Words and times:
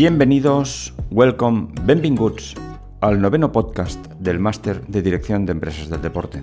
Bienvenidos, 0.00 0.94
welcome, 1.10 1.68
benvinguts 1.82 2.54
al 3.02 3.20
noveno 3.20 3.52
podcast 3.52 4.02
del 4.12 4.38
Máster 4.38 4.86
de 4.86 5.02
Dirección 5.02 5.44
de 5.44 5.52
Empresas 5.52 5.90
del 5.90 6.00
Deporte. 6.00 6.40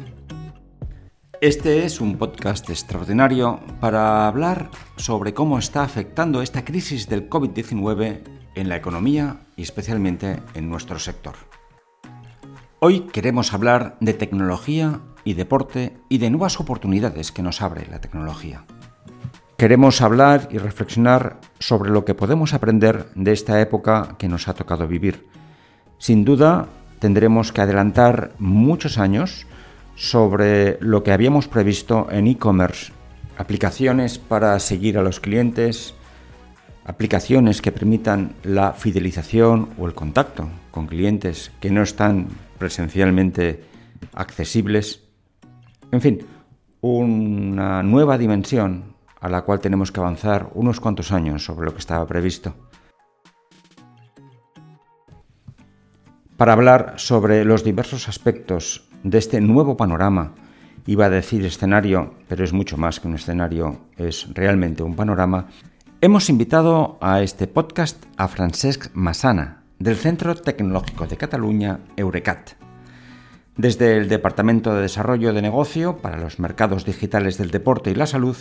Este 1.41 1.83
es 1.83 1.99
un 1.99 2.19
podcast 2.19 2.69
extraordinario 2.69 3.59
para 3.79 4.27
hablar 4.27 4.69
sobre 4.97 5.33
cómo 5.33 5.57
está 5.57 5.81
afectando 5.81 6.43
esta 6.43 6.63
crisis 6.63 7.09
del 7.09 7.31
COVID-19 7.31 8.21
en 8.53 8.69
la 8.69 8.75
economía 8.75 9.39
y 9.55 9.63
especialmente 9.63 10.39
en 10.53 10.69
nuestro 10.69 10.99
sector. 10.99 11.33
Hoy 12.77 13.07
queremos 13.11 13.55
hablar 13.55 13.97
de 13.99 14.13
tecnología 14.13 15.01
y 15.23 15.33
deporte 15.33 15.97
y 16.09 16.19
de 16.19 16.29
nuevas 16.29 16.59
oportunidades 16.59 17.31
que 17.31 17.41
nos 17.41 17.63
abre 17.63 17.87
la 17.89 18.01
tecnología. 18.01 18.67
Queremos 19.57 20.01
hablar 20.01 20.49
y 20.51 20.59
reflexionar 20.59 21.39
sobre 21.57 21.89
lo 21.89 22.05
que 22.05 22.13
podemos 22.13 22.53
aprender 22.53 23.07
de 23.15 23.31
esta 23.31 23.59
época 23.59 24.15
que 24.19 24.27
nos 24.27 24.47
ha 24.47 24.53
tocado 24.53 24.87
vivir. 24.87 25.25
Sin 25.97 26.23
duda, 26.23 26.67
tendremos 26.99 27.51
que 27.51 27.61
adelantar 27.61 28.33
muchos 28.37 28.99
años 28.99 29.47
sobre 29.95 30.77
lo 30.79 31.01
que 31.01 31.11
habíamos 31.11 31.47
previsto 31.47 32.07
en 32.11 32.27
e-commerce, 32.27 32.93
aplicaciones 33.35 34.19
para 34.19 34.59
seguir 34.59 34.95
a 34.99 35.01
los 35.01 35.19
clientes, 35.19 35.95
aplicaciones 36.85 37.59
que 37.59 37.71
permitan 37.71 38.35
la 38.43 38.73
fidelización 38.73 39.69
o 39.79 39.87
el 39.87 39.95
contacto 39.95 40.49
con 40.69 40.85
clientes 40.85 41.51
que 41.59 41.71
no 41.71 41.81
están 41.81 42.27
presencialmente 42.59 43.63
accesibles. 44.13 45.01
En 45.91 46.01
fin, 46.01 46.27
una 46.81 47.81
nueva 47.81 48.19
dimensión 48.19 48.96
a 49.19 49.29
la 49.29 49.41
cual 49.41 49.59
tenemos 49.59 49.91
que 49.91 49.99
avanzar 49.99 50.49
unos 50.53 50.79
cuantos 50.79 51.11
años 51.11 51.43
sobre 51.43 51.65
lo 51.65 51.73
que 51.73 51.79
estaba 51.79 52.05
previsto. 52.05 52.53
Para 56.37 56.53
hablar 56.53 56.93
sobre 56.97 57.43
los 57.45 57.63
diversos 57.63 58.07
aspectos 58.07 58.87
de 59.03 59.17
este 59.17 59.41
nuevo 59.41 59.75
panorama, 59.75 60.33
iba 60.85 61.05
a 61.05 61.09
decir 61.09 61.43
escenario, 61.45 62.13
pero 62.27 62.43
es 62.43 62.53
mucho 62.53 62.77
más 62.77 62.99
que 62.99 63.07
un 63.07 63.15
escenario, 63.15 63.79
es 63.97 64.27
realmente 64.33 64.83
un 64.83 64.95
panorama, 64.95 65.47
hemos 65.99 66.29
invitado 66.29 66.97
a 67.01 67.21
este 67.21 67.47
podcast 67.47 68.05
a 68.17 68.27
Francesc 68.27 68.93
Massana, 68.93 69.63
del 69.79 69.95
Centro 69.95 70.35
Tecnológico 70.35 71.07
de 71.07 71.17
Cataluña, 71.17 71.79
Eurecat. 71.97 72.51
Desde 73.55 73.97
el 73.97 74.07
Departamento 74.07 74.75
de 74.75 74.81
Desarrollo 74.81 75.33
de 75.33 75.41
Negocio 75.41 75.97
para 75.97 76.17
los 76.17 76.39
Mercados 76.39 76.85
Digitales 76.85 77.39
del 77.39 77.49
Deporte 77.49 77.89
y 77.89 77.95
la 77.95 78.05
Salud, 78.05 78.37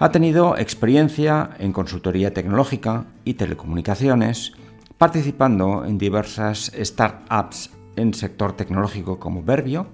ha 0.00 0.10
tenido 0.10 0.56
experiencia 0.56 1.50
en 1.58 1.74
consultoría 1.74 2.32
tecnológica 2.32 3.04
y 3.26 3.34
telecomunicaciones, 3.34 4.54
participando 4.96 5.84
en 5.84 5.98
diversas 5.98 6.72
startups 6.74 7.70
en 7.96 8.14
sector 8.14 8.54
tecnológico 8.54 9.20
como 9.20 9.42
Verbio, 9.42 9.88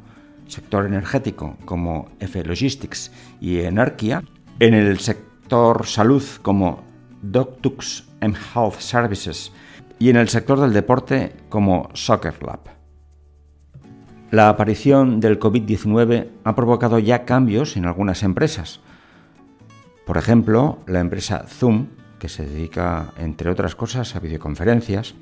sector 0.47 0.87
energético 0.87 1.57
como 1.65 2.09
F 2.21 2.41
Logistics 2.45 3.11
y 3.41 3.59
Energia, 3.59 4.23
en 4.61 4.75
el 4.75 5.01
sector 5.01 5.85
salud 5.87 6.23
como 6.41 6.85
Doctux 7.23 8.05
and 8.21 8.37
Health 8.55 8.79
Services 8.79 9.51
y 9.99 10.11
en 10.11 10.17
el 10.17 10.29
sector 10.29 10.61
del 10.61 10.73
deporte 10.73 11.33
como 11.49 11.89
Soccer 11.95 12.41
Lab. 12.45 12.61
La 14.31 14.51
aparición 14.51 15.19
del 15.19 15.41
COVID-19 15.41 16.29
ha 16.45 16.55
provocado 16.55 17.01
ya 17.01 17.25
cambios 17.25 17.77
en 17.77 17.87
algunas 17.87 18.23
empresas, 18.23 18.81
por 20.07 20.19
ejemplo, 20.19 20.79
la 20.87 21.01
empresa 21.01 21.47
Zoom, 21.49 21.89
que 22.21 22.29
se 22.29 22.47
dedica, 22.47 23.13
entre 23.19 23.51
otras 23.51 23.75
cosas, 23.75 24.15
a 24.15 24.21
videoconferencias, 24.21 25.17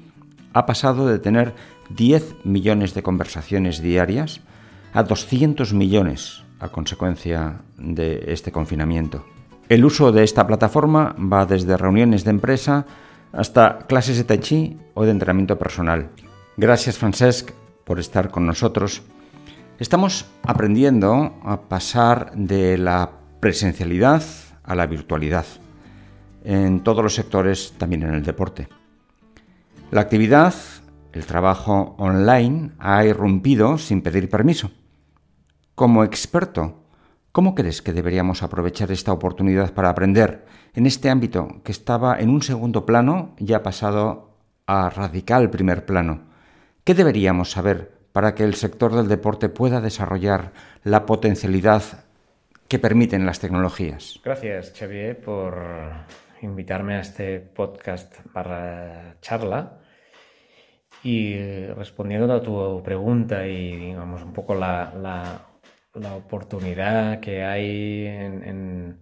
ha 0.53 0.67
pasado 0.67 1.09
de 1.09 1.19
tener 1.19 1.55
10 1.89 2.45
millones 2.45 2.93
de 2.93 3.03
conversaciones 3.03 3.81
diarias 3.81 4.43
a 4.93 5.03
200 5.03 5.73
millones 5.73 6.45
a 6.61 6.69
consecuencia 6.69 7.63
de 7.79 8.25
este 8.29 8.53
confinamiento. 8.53 9.25
El 9.71 9.87
uso 9.87 10.13
de 10.13 10.23
esta 10.23 10.47
plataforma 10.47 11.17
va 11.19 11.47
desde 11.47 11.79
reuniones 11.79 12.25
de 12.25 12.31
empresa 12.31 12.85
hasta 13.33 13.79
clases 13.89 14.19
de 14.19 14.25
tai 14.25 14.39
chi 14.39 14.77
o 14.93 15.05
de 15.05 15.17
entrenamiento 15.17 15.59
personal. 15.59 16.11
Gracias 16.59 16.99
Francesc 16.99 17.53
por 17.85 17.99
estar 17.99 18.31
con 18.31 18.45
nosotros. 18.45 19.01
Estamos 19.79 20.27
aprendiendo 20.43 21.41
a 21.43 21.63
pasar 21.63 22.33
de 22.37 22.77
la 22.77 23.11
presencialidad 23.41 24.23
a 24.65 24.75
la 24.75 24.87
virtualidad, 24.87 25.47
en 26.43 26.81
todos 26.81 27.03
los 27.03 27.15
sectores, 27.15 27.75
también 27.79 28.03
en 28.03 28.15
el 28.15 28.25
deporte. 28.25 28.69
La 29.91 30.01
actividad, 30.01 30.55
el 31.13 31.27
trabajo 31.27 31.95
online, 31.99 32.73
ha 32.79 33.05
irrumpido 33.05 33.79
sin 33.79 34.03
pedir 34.03 34.29
permiso. 34.29 34.71
Como 35.75 36.05
experto, 36.05 36.85
¿cómo 37.33 37.55
crees 37.55 37.83
que 37.83 37.93
deberíamos 37.93 38.43
aprovechar 38.43 38.91
esta 38.91 39.13
oportunidad 39.13 39.73
para 39.73 39.91
aprender 39.91 40.47
en 40.75 40.87
este 40.87 41.11
ámbito 41.11 41.61
que 41.63 41.73
estaba 41.73 42.19
en 42.19 42.31
un 42.31 42.43
segundo 42.43 42.87
plano 42.87 43.35
y 43.39 43.53
ha 43.53 43.63
pasado 43.63 44.39
a 44.67 44.91
radical 44.91 45.51
primer 45.51 45.87
plano? 45.87 46.23
¿Qué 46.85 46.95
deberíamos 46.95 47.51
saber 47.51 47.95
para 48.13 48.35
que 48.35 48.45
el 48.45 48.55
sector 48.55 48.95
del 48.95 49.09
deporte 49.09 49.49
pueda 49.49 49.81
desarrollar 49.81 50.53
la 50.85 51.07
potencialidad 51.07 52.04
que 52.75 52.81
permiten 52.81 53.25
las 53.25 53.39
tecnologías. 53.39 54.19
Gracias, 54.25 54.73
Xavier, 54.77 55.21
por 55.21 55.63
invitarme 56.43 56.97
a 56.97 57.01
este 57.03 57.39
podcast 57.39 58.13
para 58.33 59.15
charla. 59.21 59.79
Y 61.05 61.37
respondiendo 61.77 62.33
a 62.35 62.43
tu 62.43 62.83
pregunta 62.83 63.47
y 63.47 63.77
digamos 63.77 64.25
un 64.25 64.33
poco 64.33 64.57
la, 64.57 64.93
la, 65.95 66.17
oportunidad 66.17 67.21
que 67.21 67.45
hay 67.45 68.07
en, 68.09 68.99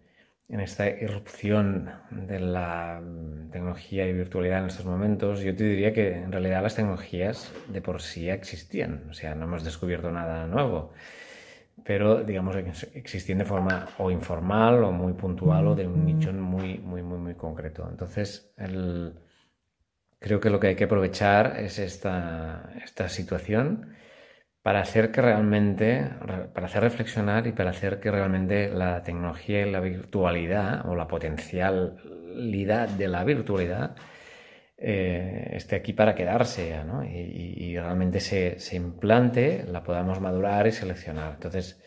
en, 0.51 0.61
esta 0.61 0.87
irrupción 0.91 1.91
de 2.11 2.41
la 2.41 3.01
tecnología 3.51 4.07
y 4.07 4.13
virtualidad 4.13 4.59
en 4.59 4.67
estos 4.67 4.85
momentos, 4.85 5.41
yo 5.41 5.57
te 5.57 5.65
diría 5.65 5.95
que 5.95 6.13
en 6.13 6.31
realidad 6.31 6.63
las 6.63 6.75
tecnologías 6.75 7.51
de 7.69 7.81
por 7.81 8.03
sí 8.03 8.29
existían, 8.29 9.07
o 9.09 9.15
sea, 9.15 9.35
no 9.35 9.47
hemos 9.47 9.65
descubierto 9.65 10.11
nada 10.11 10.47
nuevo 10.47 10.93
pero 11.85 12.23
digamos 12.23 12.57
existían 12.95 13.39
de 13.39 13.45
forma 13.45 13.89
o 13.99 14.11
informal 14.11 14.85
o 14.85 14.93
muy 14.93 15.13
puntual 15.15 15.67
o 15.69 15.75
de 15.75 15.87
un 15.87 16.05
nicho 16.05 16.33
muy, 16.33 16.79
muy, 16.79 17.03
muy, 17.03 17.19
muy 17.19 17.35
concreto. 17.35 17.87
Entonces, 17.89 18.55
creo 20.19 20.41
que 20.41 20.51
lo 20.51 20.61
que 20.61 20.69
hay 20.69 20.77
que 20.77 20.85
aprovechar 20.85 21.59
es 21.59 21.79
esta, 21.79 22.73
esta 22.85 23.09
situación 23.09 23.95
para 24.63 24.81
hacer 24.81 25.11
que 25.11 25.21
realmente, 25.21 26.09
para 26.55 26.67
hacer 26.67 26.83
reflexionar 26.83 27.47
y 27.47 27.53
para 27.53 27.71
hacer 27.71 27.99
que 27.99 28.11
realmente 28.11 28.69
la 28.71 29.03
tecnología 29.03 29.67
y 29.67 29.71
la 29.71 29.81
virtualidad 29.81 30.89
o 30.89 30.95
la 30.95 31.09
potencialidad 31.09 32.89
de 32.89 33.09
la 33.09 33.25
virtualidad 33.25 33.97
eh, 34.85 35.51
esté 35.53 35.77
aquí 35.77 35.93
para 35.93 36.17
quedarse 36.17 36.75
y, 37.09 37.77
realmente 37.79 38.19
se, 38.19 38.59
implante, 38.75 39.65
la 39.69 39.85
podamos 39.85 40.21
madurar 40.21 40.67
y 40.67 40.73
seleccionar. 40.73 41.35
Entonces, 41.35 41.81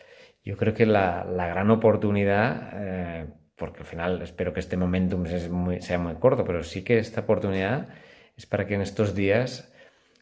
yo 0.46 0.56
creo 0.56 0.74
que 0.74 0.86
la, 0.86 1.26
gran 1.26 1.70
oportunidad, 1.72 2.70
eh, 2.74 3.28
porque 3.58 3.82
al 3.82 3.86
final 3.86 4.22
espero 4.22 4.54
que 4.54 4.62
este 4.62 4.78
momentum 4.78 5.26
sea 5.26 6.00
muy 6.00 6.16
corto, 6.16 6.46
pero 6.46 6.64
sí 6.64 6.86
que 6.86 6.98
esta 6.98 7.22
oportunidad 7.22 7.90
es 8.38 8.46
para 8.46 8.66
que 8.66 8.76
en 8.76 8.82
estos 8.82 9.14
días 9.14 9.74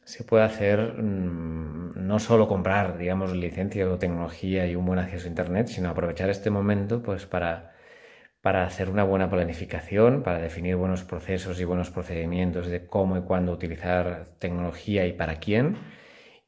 se 0.03 0.23
pueda 0.23 0.45
hacer 0.45 0.95
mm, 0.97 2.07
no 2.07 2.17
solo 2.17 2.47
comprar, 2.47 2.97
digamos, 2.97 3.35
licencia 3.35 3.87
o 3.87 3.99
tecnología 3.99 4.65
y 4.65 4.75
un 4.75 4.85
buen 4.85 4.97
acceso 4.97 5.27
a 5.27 5.29
Internet, 5.29 5.67
sino 5.67 5.89
aprovechar 5.89 6.31
este 6.31 6.49
momento 6.49 7.03
pues 7.03 7.27
para 7.27 7.72
para 8.43 8.65
hacer 8.65 8.89
una 8.89 9.05
buena 9.05 9.29
planificación, 9.29 10.21
para 10.21 10.39
definir 10.39 10.75
buenos 10.75 11.05
procesos 11.05 11.61
y 11.61 11.63
buenos 11.63 11.91
procedimientos 11.91 12.67
de 12.67 12.85
cómo 12.85 13.17
y 13.17 13.21
cuándo 13.21 13.53
utilizar 13.53 14.35
tecnología 14.37 15.07
y 15.07 15.13
para 15.13 15.39
quién. 15.39 15.77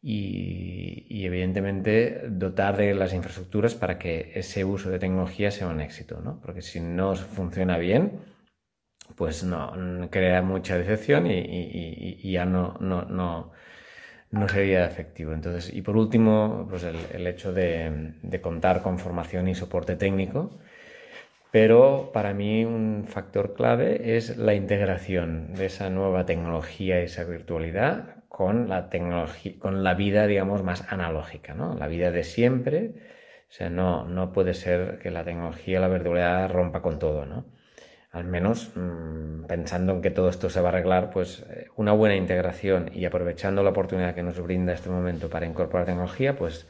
Y, 0.01 1.25
evidentemente 1.25 2.23
dotar 2.29 2.75
de 2.75 2.93
las 2.95 3.13
infraestructuras 3.13 3.75
para 3.75 3.97
que 3.97 4.33
ese 4.35 4.65
uso 4.65 4.89
de 4.89 4.99
tecnología 4.99 5.51
sea 5.51 5.67
un 5.69 5.79
éxito, 5.79 6.19
¿no? 6.21 6.41
Porque 6.41 6.61
si 6.61 6.81
no 6.81 7.15
funciona 7.15 7.77
bien, 7.77 8.19
pues 9.15 9.45
no, 9.45 9.71
crea 10.11 10.41
mucha 10.41 10.77
decepción 10.77 11.27
y, 11.27 12.29
ya 12.29 12.43
no, 12.45 12.75
no, 12.81 13.03
no, 13.05 13.53
no, 14.31 14.49
sería 14.49 14.85
efectivo. 14.85 15.31
Entonces, 15.31 15.73
y 15.73 15.81
por 15.81 15.95
último, 15.95 16.67
pues 16.69 16.83
el, 16.83 17.25
hecho 17.25 17.53
de, 17.53 18.15
de 18.21 18.41
contar 18.41 18.81
con 18.81 18.99
formación 18.99 19.47
y 19.47 19.55
soporte 19.55 19.95
técnico 19.95 20.59
pero 21.55 22.11
para 22.11 22.33
mí 22.33 22.65
un 22.65 23.05
factor 23.07 23.53
clave 23.53 24.17
es 24.17 24.35
la 24.35 24.55
integración 24.55 25.53
de 25.53 25.67
esa 25.67 25.89
nueva 25.89 26.25
tecnología 26.25 26.99
y 26.99 27.05
esa 27.05 27.23
virtualidad 27.23 28.25
con 28.27 28.67
la 28.67 28.89
tecnología, 28.89 29.53
con 29.57 29.81
la 29.81 29.93
vida, 29.93 30.27
digamos, 30.27 30.63
más 30.63 30.91
analógica, 30.91 31.53
¿no? 31.53 31.73
La 31.73 31.87
vida 31.87 32.11
de 32.11 32.25
siempre. 32.25 32.91
O 33.49 33.53
sea, 33.53 33.69
no, 33.69 34.03
no 34.03 34.33
puede 34.33 34.53
ser 34.53 34.99
que 34.99 35.11
la 35.11 35.23
tecnología, 35.23 35.79
la 35.79 35.87
virtualidad 35.87 36.51
rompa 36.51 36.81
con 36.81 36.99
todo, 36.99 37.25
¿no? 37.25 37.45
al 38.11 38.25
menos 38.25 38.71
mm, 38.75 39.45
pensando 39.45 39.93
en 39.93 40.01
que 40.01 40.09
todo 40.09 40.29
esto 40.29 40.49
se 40.49 40.61
va 40.61 40.69
a 40.69 40.71
arreglar, 40.71 41.09
pues 41.09 41.45
eh, 41.49 41.67
una 41.75 41.91
buena 41.91 42.15
integración 42.15 42.89
y 42.93 43.03
aprovechando 43.05 43.61
la 43.61 43.71
oportunidad 43.71 44.15
que 44.15 44.23
nos 44.23 44.39
brinda 44.41 44.73
este 44.73 44.89
momento 44.89 45.29
para 45.29 45.45
incorporar 45.45 45.85
tecnología, 45.85 46.35
pues 46.37 46.65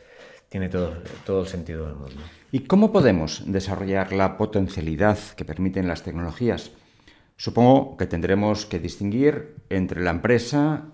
tiene 0.56 0.70
todo, 0.70 0.94
todo 1.26 1.42
el 1.42 1.48
sentido 1.48 1.86
del 1.86 1.98
mundo. 1.98 2.22
¿Y 2.50 2.62
cómo 2.62 2.94
podemos 2.94 3.44
desarrollar 3.46 4.14
la 4.14 4.38
potencialidad 4.38 5.20
que 5.36 5.44
permiten 5.44 5.86
las 5.86 6.04
tecnologías? 6.04 6.72
Supongo 7.36 7.98
que 7.98 8.06
tendremos 8.06 8.66
que 8.66 8.80
distinguir 8.80 9.58
entre 9.70 10.02
la 10.02 10.12
empresa 10.12 10.86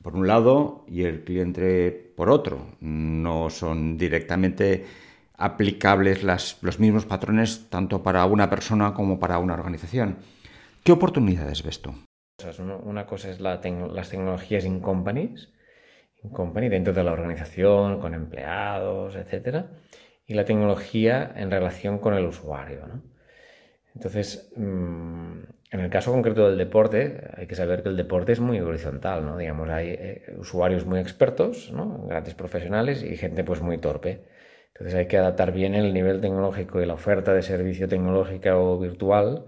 por 0.00 0.16
un 0.16 0.26
lado 0.26 0.86
y 0.88 1.02
el 1.02 1.22
cliente 1.22 2.14
por 2.16 2.30
otro. 2.30 2.64
No 2.80 3.50
son 3.50 3.98
directamente 3.98 4.86
aplicables 5.36 6.22
los 6.62 6.80
mismos 6.80 7.04
patrones 7.04 7.68
tanto 7.68 8.02
para 8.02 8.24
una 8.24 8.48
persona 8.48 8.94
como 8.94 9.18
para 9.20 9.36
una 9.36 9.52
organización. 9.52 10.16
¿Qué 10.82 10.92
oportunidades 10.92 11.62
ves 11.62 11.82
tú? 11.82 11.92
Una 12.84 13.04
cosa 13.04 13.28
es 13.28 13.38
las 13.38 13.60
tecnologías 13.60 14.64
in 14.64 14.80
companies, 14.80 15.50
company 16.32 16.68
dentro 16.68 16.92
de 16.92 17.04
la 17.04 17.12
organización, 17.12 18.00
con 18.00 18.14
empleados, 18.14 19.16
etc. 19.16 19.66
Y 20.26 20.34
la 20.34 20.44
tecnología 20.44 21.32
en 21.36 21.50
relación 21.50 21.98
con 21.98 22.14
el 22.14 22.26
usuario. 22.26 23.02
Entonces, 23.94 24.52
mm, 24.56 25.40
en 25.72 25.80
el 25.80 25.90
caso 25.90 26.12
concreto 26.12 26.48
del 26.48 26.58
deporte, 26.58 27.30
hay 27.36 27.46
que 27.46 27.54
saber 27.54 27.82
que 27.82 27.88
el 27.88 27.96
deporte 27.96 28.32
es 28.32 28.40
muy 28.40 28.60
horizontal, 28.60 29.24
¿no? 29.24 29.36
Digamos, 29.36 29.68
hay 29.68 29.88
eh, 29.90 30.34
usuarios 30.38 30.86
muy 30.86 31.00
expertos, 31.00 31.72
¿no? 31.72 32.06
Grandes 32.06 32.34
profesionales 32.34 33.02
y 33.02 33.16
gente 33.16 33.44
pues 33.44 33.60
muy 33.62 33.78
torpe. 33.78 34.24
Entonces 34.74 34.94
hay 34.94 35.06
que 35.06 35.18
adaptar 35.18 35.52
bien 35.52 35.74
el 35.74 35.92
nivel 35.92 36.20
tecnológico 36.20 36.80
y 36.80 36.86
la 36.86 36.94
oferta 36.94 37.34
de 37.34 37.42
servicio 37.42 37.88
tecnológica 37.88 38.56
o 38.56 38.78
virtual 38.78 39.46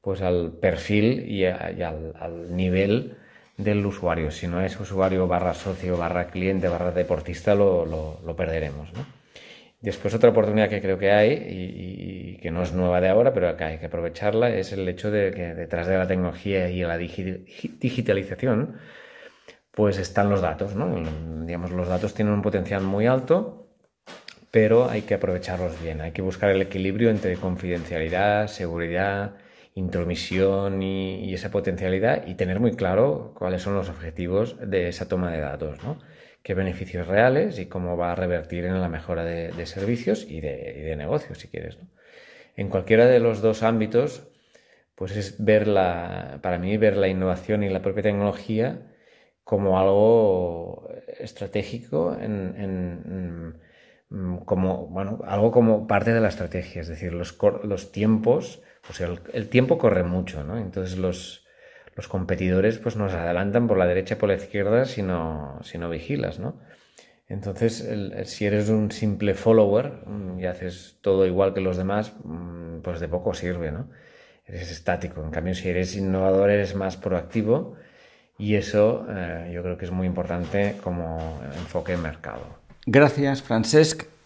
pues 0.00 0.22
al 0.22 0.52
perfil 0.60 1.28
y, 1.28 1.44
al, 1.44 2.54
nivel 2.56 3.16
del 3.58 3.84
usuario. 3.84 4.30
Si 4.30 4.46
no 4.46 4.62
es 4.62 4.80
usuario 4.80 5.26
barra 5.26 5.52
socio, 5.52 5.98
barra 5.98 6.28
cliente, 6.28 6.68
barra 6.68 6.92
deportista, 6.92 7.54
lo, 7.54 7.84
lo, 7.84 8.36
perderemos. 8.36 8.88
Después 9.80 10.14
otra 10.14 10.30
oportunidad 10.30 10.70
que 10.70 10.80
creo 10.80 10.98
que 10.98 11.12
hay 11.12 11.32
y, 11.32 12.38
que 12.38 12.50
no 12.50 12.62
es 12.62 12.72
nueva 12.72 13.00
de 13.00 13.08
ahora, 13.08 13.34
pero 13.34 13.54
que 13.56 13.64
hay 13.64 13.78
que 13.78 13.86
aprovecharla, 13.86 14.48
es 14.50 14.72
el 14.72 14.88
hecho 14.88 15.10
de 15.10 15.32
que 15.32 15.54
detrás 15.54 15.86
de 15.86 15.98
la 15.98 16.06
tecnología 16.06 16.70
y 16.70 16.80
la 16.82 16.96
digitalización, 16.96 18.78
pues 19.72 19.98
están 19.98 20.30
los 20.30 20.40
datos. 20.40 20.74
¿no? 20.74 20.94
Digamos, 21.44 21.70
los 21.72 21.88
datos 21.88 22.14
tienen 22.14 22.34
un 22.34 22.42
potencial 22.42 22.82
muy 22.82 23.06
alto 23.06 23.68
pero 24.50 24.88
hay 24.88 25.02
que 25.02 25.14
aprovecharlos 25.14 25.80
bien. 25.82 26.00
Hay 26.00 26.12
que 26.12 26.22
buscar 26.22 26.50
el 26.50 26.62
equilibrio 26.62 27.10
entre 27.10 27.36
confidencialidad, 27.36 28.46
seguridad, 28.48 29.34
intromisión 29.78 30.82
y, 30.82 31.32
esa 31.34 31.50
potencialidad 31.50 32.26
y 32.26 32.34
tener 32.34 32.60
muy 32.60 32.72
claro 32.72 33.32
cuáles 33.36 33.62
son 33.62 33.74
los 33.74 33.88
objetivos 33.88 34.56
de 34.60 34.88
esa 34.88 35.08
toma 35.08 35.30
de 35.30 35.40
datos, 35.40 35.82
¿no? 35.84 35.98
qué 36.42 36.54
beneficios 36.54 37.06
reales 37.06 37.58
y 37.58 37.66
cómo 37.66 37.96
va 37.96 38.12
a 38.12 38.14
revertir 38.14 38.64
en 38.64 38.80
la 38.80 38.88
mejora 38.88 39.24
de, 39.24 39.66
servicios 39.66 40.24
y 40.28 40.40
de, 40.40 40.94
negocios, 40.96 41.38
si 41.38 41.48
quieres. 41.48 41.78
En 42.56 42.68
cualquiera 42.68 43.06
de 43.06 43.20
los 43.20 43.42
dos 43.42 43.62
ámbitos, 43.62 44.28
pues 44.94 45.16
es 45.16 45.44
ver 45.44 45.68
la, 45.68 46.38
para 46.42 46.58
mí, 46.58 46.76
ver 46.76 46.96
la 46.96 47.08
innovación 47.08 47.62
y 47.62 47.68
la 47.68 47.82
propia 47.82 48.04
tecnología 48.04 48.82
como 49.44 49.78
algo 49.78 50.88
estratégico 51.18 52.16
en 52.20 53.58
Mm, 54.10 54.38
como, 54.38 54.86
bueno, 54.86 55.20
algo 55.26 55.50
como 55.50 55.86
parte 55.86 56.12
de 56.14 56.20
la 56.20 56.28
estrategia, 56.28 56.80
es 56.80 56.88
decir, 56.88 57.12
los, 57.12 57.36
los 57.64 57.92
tiempos, 57.92 58.62
o 58.88 58.92
sea, 58.92 59.08
el, 59.32 59.48
tiempo 59.48 59.78
corre 59.78 60.02
mucho, 60.02 60.44
¿no? 60.44 60.58
Entonces 60.58 60.98
los, 60.98 61.46
los 61.94 62.08
competidores 62.08 62.78
pues 62.78 62.96
nos 62.96 63.12
adelantan 63.12 63.66
por 63.66 63.78
la 63.78 63.86
derecha 63.86 64.14
y 64.14 64.18
por 64.18 64.28
la 64.28 64.36
izquierda 64.36 64.84
si 64.84 65.02
no, 65.02 65.58
si 65.62 65.78
no 65.78 65.90
vigilas, 65.90 66.38
¿no? 66.38 66.58
Entonces, 67.28 67.86
si 68.24 68.46
eres 68.46 68.70
un 68.70 68.90
simple 68.90 69.34
follower 69.34 70.06
mm, 70.06 70.40
y 70.40 70.46
haces 70.46 70.96
todo 71.02 71.26
igual 71.26 71.52
que 71.52 71.60
los 71.60 71.76
demás, 71.76 72.14
mm, 72.24 72.80
pues 72.80 73.00
de 73.00 73.08
poco 73.08 73.34
sirve, 73.34 73.70
¿no? 73.70 73.90
Eres 74.46 74.70
estático. 74.70 75.22
En 75.22 75.30
cambio, 75.30 75.54
si 75.54 75.68
eres 75.68 75.94
innovador, 75.94 76.50
eres 76.50 76.74
más 76.74 76.96
proactivo 76.96 77.76
y 78.38 78.54
eso 78.54 79.06
eh, 79.10 79.50
yo 79.52 79.62
creo 79.62 79.76
que 79.76 79.84
es 79.84 79.90
muy 79.90 80.06
importante 80.06 80.76
como 80.82 81.38
enfoque 81.54 81.92
en 81.92 82.02
mercado. 82.02 82.46
Gracias, 82.86 83.42
Francesc. 83.42 84.17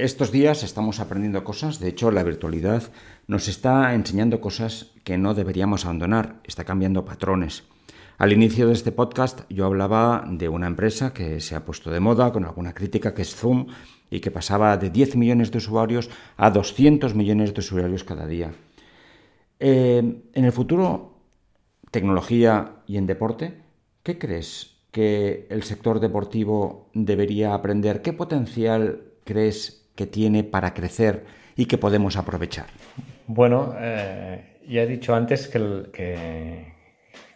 Estos 0.00 0.32
días 0.32 0.62
estamos 0.62 0.98
aprendiendo 0.98 1.44
cosas, 1.44 1.78
de 1.78 1.88
hecho 1.88 2.10
la 2.10 2.22
virtualidad 2.22 2.84
nos 3.26 3.48
está 3.48 3.92
enseñando 3.92 4.40
cosas 4.40 4.92
que 5.04 5.18
no 5.18 5.34
deberíamos 5.34 5.84
abandonar, 5.84 6.40
está 6.44 6.64
cambiando 6.64 7.04
patrones. 7.04 7.64
Al 8.16 8.32
inicio 8.32 8.66
de 8.66 8.72
este 8.72 8.92
podcast 8.92 9.42
yo 9.50 9.66
hablaba 9.66 10.24
de 10.26 10.48
una 10.48 10.68
empresa 10.68 11.12
que 11.12 11.42
se 11.42 11.54
ha 11.54 11.66
puesto 11.66 11.90
de 11.90 12.00
moda 12.00 12.32
con 12.32 12.46
alguna 12.46 12.72
crítica, 12.72 13.12
que 13.12 13.20
es 13.20 13.36
Zoom, 13.36 13.66
y 14.10 14.20
que 14.20 14.30
pasaba 14.30 14.78
de 14.78 14.88
10 14.88 15.16
millones 15.16 15.50
de 15.50 15.58
usuarios 15.58 16.08
a 16.38 16.50
200 16.50 17.14
millones 17.14 17.52
de 17.52 17.60
usuarios 17.60 18.02
cada 18.02 18.26
día. 18.26 18.54
Eh, 19.58 20.22
en 20.32 20.44
el 20.46 20.52
futuro, 20.52 21.18
tecnología 21.90 22.76
y 22.86 22.96
en 22.96 23.06
deporte, 23.06 23.60
¿qué 24.02 24.18
crees 24.18 24.78
que 24.92 25.46
el 25.50 25.62
sector 25.62 26.00
deportivo 26.00 26.88
debería 26.94 27.52
aprender? 27.52 28.00
¿Qué 28.00 28.14
potencial 28.14 29.02
crees 29.24 29.79
que 29.94 30.06
tiene 30.06 30.44
para 30.44 30.74
crecer 30.74 31.24
y 31.56 31.66
que 31.66 31.78
podemos 31.78 32.16
aprovechar? 32.16 32.66
Bueno, 33.26 33.74
eh, 33.78 34.60
ya 34.66 34.82
he 34.82 34.86
dicho 34.86 35.14
antes 35.14 35.48
que, 35.48 36.72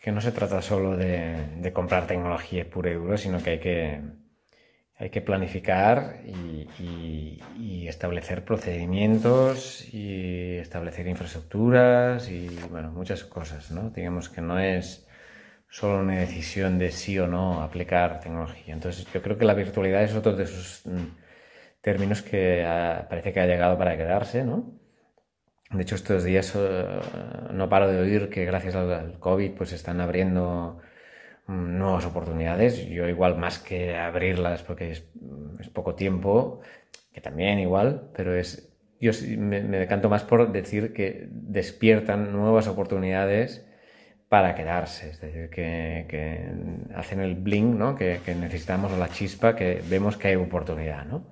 que, 0.00 0.12
no 0.12 0.20
se 0.20 0.32
trata 0.32 0.62
solo 0.62 0.96
de, 0.96 1.70
comprar 1.72 2.06
tecnología 2.06 2.68
pura 2.68 2.90
y 2.90 2.94
dura, 2.94 3.16
sino 3.16 3.42
que 3.42 3.50
hay 3.50 3.58
que, 3.60 4.00
hay 4.96 5.10
que 5.10 5.20
planificar 5.20 6.20
y, 6.26 6.68
establecer 7.86 8.44
procedimientos 8.44 9.86
y 9.92 10.56
establecer 10.56 11.06
infraestructuras 11.06 12.28
y 12.30 12.48
bueno, 12.70 12.90
muchas 12.90 13.24
cosas, 13.24 13.70
¿no? 13.70 13.90
Digamos 13.90 14.30
que 14.30 14.40
no 14.40 14.58
es 14.58 15.06
solo 15.68 16.00
una 16.00 16.18
decisión 16.20 16.78
de 16.78 16.90
sí 16.90 17.18
o 17.18 17.26
no 17.26 17.62
aplicar 17.62 18.20
tecnología. 18.20 18.74
Entonces 18.74 19.06
yo 19.12 19.22
creo 19.22 19.36
que 19.36 19.44
la 19.44 19.54
virtualidad 19.54 20.02
es 20.02 20.14
otro 20.14 20.34
de 20.34 20.44
esos 20.44 20.82
mm, 20.86 21.23
términos 21.84 22.22
que 22.22 22.66
parece 23.08 23.32
que 23.32 23.40
ha 23.40 23.46
llegado 23.46 23.76
para 23.76 23.96
quedarse, 23.96 24.42
¿no? 24.42 24.72
De 25.70 25.82
hecho, 25.82 25.96
estos 25.96 26.24
días 26.24 26.54
eh, 26.56 26.84
no 27.52 27.68
paro 27.68 27.88
de 27.88 27.98
oír 27.98 28.30
que 28.30 28.44
gracias 28.44 28.74
al, 28.74 29.18
COVID 29.18 29.52
pues 29.52 29.72
están 29.72 30.00
abriendo 30.00 30.80
mm, 31.46 31.78
nuevas 31.78 32.06
oportunidades. 32.06 32.86
Yo 32.86 33.06
igual 33.08 33.36
más 33.36 33.58
que 33.58 33.96
abrirlas 33.96 34.62
porque 34.62 34.92
es, 34.92 35.04
es 35.60 35.68
poco 35.68 35.94
tiempo, 35.94 36.60
que 37.12 37.20
también 37.20 37.58
igual, 37.58 38.10
pero 38.14 38.34
es 38.34 38.70
yo 39.00 39.12
me 39.36 39.60
decanto 39.60 40.08
más 40.08 40.22
por 40.22 40.50
decir 40.50 40.94
que 40.94 41.28
despiertan 41.30 42.32
nuevas 42.32 42.66
oportunidades 42.68 43.66
para 44.30 44.54
quedarse, 44.54 45.10
es 45.10 45.20
decir, 45.20 45.50
que, 45.50 46.50
hacen 46.96 47.20
el 47.20 47.34
bling, 47.34 47.78
¿no? 47.78 47.94
que, 47.94 48.20
necesitamos 48.40 48.90
la 48.98 49.10
chispa, 49.10 49.54
que 49.54 49.82
vemos 49.88 50.16
que 50.16 50.28
hay 50.28 50.36
oportunidad. 50.36 51.04
¿no? 51.04 51.24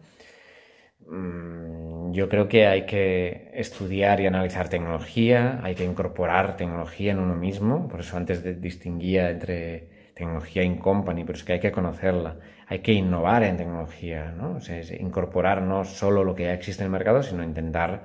Mm, 1.06 2.12
yo 2.12 2.28
creo 2.28 2.48
que 2.48 2.66
hay 2.66 2.86
que 2.86 3.50
estudiar 3.54 4.20
y 4.20 4.26
analizar 4.26 4.68
tecnología, 4.68 5.60
hay 5.62 5.74
que 5.74 5.84
incorporar 5.84 6.56
tecnología 6.56 7.12
en 7.12 7.18
uno 7.18 7.34
mismo, 7.34 7.88
por 7.88 8.00
eso 8.00 8.16
antes 8.16 8.42
distinguía 8.60 9.30
entre 9.30 10.12
tecnología 10.14 10.62
in 10.62 10.78
company, 10.78 11.24
pero 11.24 11.38
es 11.38 11.44
que 11.44 11.54
hay 11.54 11.60
que 11.60 11.72
conocerla, 11.72 12.38
hay 12.66 12.80
que 12.80 12.92
innovar 12.92 13.42
en 13.44 13.56
tecnología, 13.56 14.32
¿no? 14.32 14.58
incorporar 15.00 15.62
no 15.62 15.84
solo 15.84 16.24
lo 16.24 16.34
que 16.34 16.44
ya 16.44 16.54
existe 16.54 16.82
en 16.82 16.86
el 16.86 16.92
mercado, 16.92 17.22
sino 17.22 17.42
intentar 17.42 18.04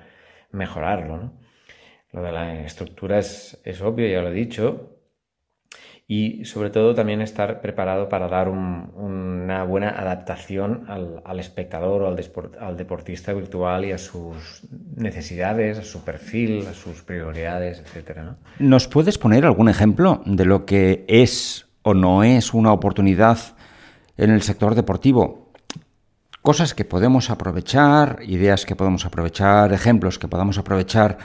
mejorarlo. 0.51 1.18
¿no? 1.18 1.34
Lo 2.12 2.24
de 2.24 2.32
la 2.32 2.62
estructura 2.63 3.20
es, 3.20 3.58
obvio, 3.82 4.08
ya 4.08 4.22
lo 4.22 4.30
he 4.30 4.34
dicho. 4.34 4.97
Y 6.10 6.46
sobre 6.46 6.70
todo 6.70 6.96
también 6.96 7.20
estar 7.20 7.60
preparado 7.60 8.08
para 8.08 8.30
dar 8.30 8.48
una 8.48 9.64
buena 9.66 9.90
adaptación 9.90 10.86
al, 10.88 11.40
espectador 11.40 12.04
o 12.04 12.08
al, 12.08 12.78
deportista 12.78 13.34
virtual 13.34 13.84
y 13.84 13.92
a 13.92 13.98
sus 13.98 14.62
necesidades, 14.96 15.78
a 15.80 15.84
su 15.84 16.06
perfil, 16.06 16.66
a 16.66 16.74
sus 16.74 17.02
prioridades, 17.02 17.80
etc. 17.82 18.20
¿Nos 18.60 18.88
puedes 18.88 19.18
poner 19.18 19.46
algún 19.46 19.68
ejemplo 19.68 20.22
de 20.26 20.46
lo 20.46 20.66
que 20.66 21.04
es 21.10 21.68
o 21.82 21.94
no 21.94 22.24
es 22.24 22.54
una 22.54 22.72
oportunidad 22.72 23.38
en 24.16 24.32
el 24.32 24.42
sector 24.44 24.76
deportivo? 24.76 25.52
Cosas 26.42 26.74
que 26.74 26.86
podemos 26.86 27.30
aprovechar, 27.30 28.20
ideas 28.26 28.66
que 28.66 28.78
podemos 28.78 29.06
aprovechar, 29.06 29.74
ejemplos 29.74 30.20
que 30.20 30.30
podamos 30.30 30.58
aprovechar 30.58 31.18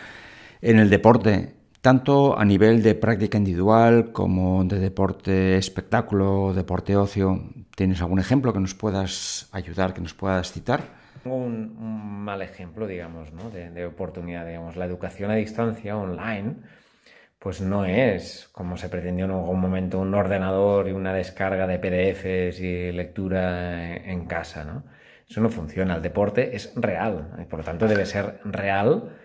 en 0.61 0.81
el 0.81 0.91
deporte, 0.91 1.62
tanto 1.83 2.39
a 2.39 2.45
nivel 2.45 2.83
de 2.83 2.95
práctica 2.95 3.37
individual 3.37 4.13
como 4.13 4.65
de 4.65 4.79
deporte 4.79 5.57
espectáculo, 5.57 6.55
deporte 6.55 6.97
ocio. 6.97 7.51
¿Tienes 7.75 8.01
algún 8.01 8.21
ejemplo 8.21 8.53
que 8.53 8.61
nos 8.61 8.75
puedas 8.75 9.49
ayudar, 9.53 9.93
que 9.93 10.01
nos 10.01 10.15
puedas 10.15 10.53
citar? 10.53 10.81
Tengo 11.25 11.37
un, 11.37 12.25
mal 12.25 12.41
ejemplo, 12.41 12.87
digamos, 12.87 13.33
¿no? 13.33 13.51
de, 13.51 13.85
oportunidad. 13.85 14.47
Digamos, 14.47 14.77
la 14.77 14.87
educación 14.87 15.33
a 15.33 15.35
distancia 15.35 15.97
online 15.97 16.55
pues 17.41 17.61
no 17.61 17.85
es 17.85 18.49
como 18.53 18.77
se 18.77 18.89
pretendió 18.89 19.25
en 19.25 19.33
algún 19.33 19.59
momento 19.59 19.99
un 19.99 20.15
ordenador 20.15 20.89
y 20.89 20.93
una 20.93 21.13
descarga 21.13 21.67
de 21.67 21.81
PDFs 21.81 22.61
y 22.61 22.93
lectura 22.93 23.97
en 23.97 24.27
casa, 24.27 24.63
¿no? 24.63 24.85
Eso 25.29 25.41
no 25.41 25.49
funciona. 25.49 25.97
El 25.97 26.03
deporte 26.03 26.55
es 26.55 26.73
real 26.77 27.35
y 27.43 27.45
por 27.47 27.59
lo 27.59 27.65
tanto 27.65 27.89
debe 27.89 28.07
ser 28.07 28.39
real 28.45 29.17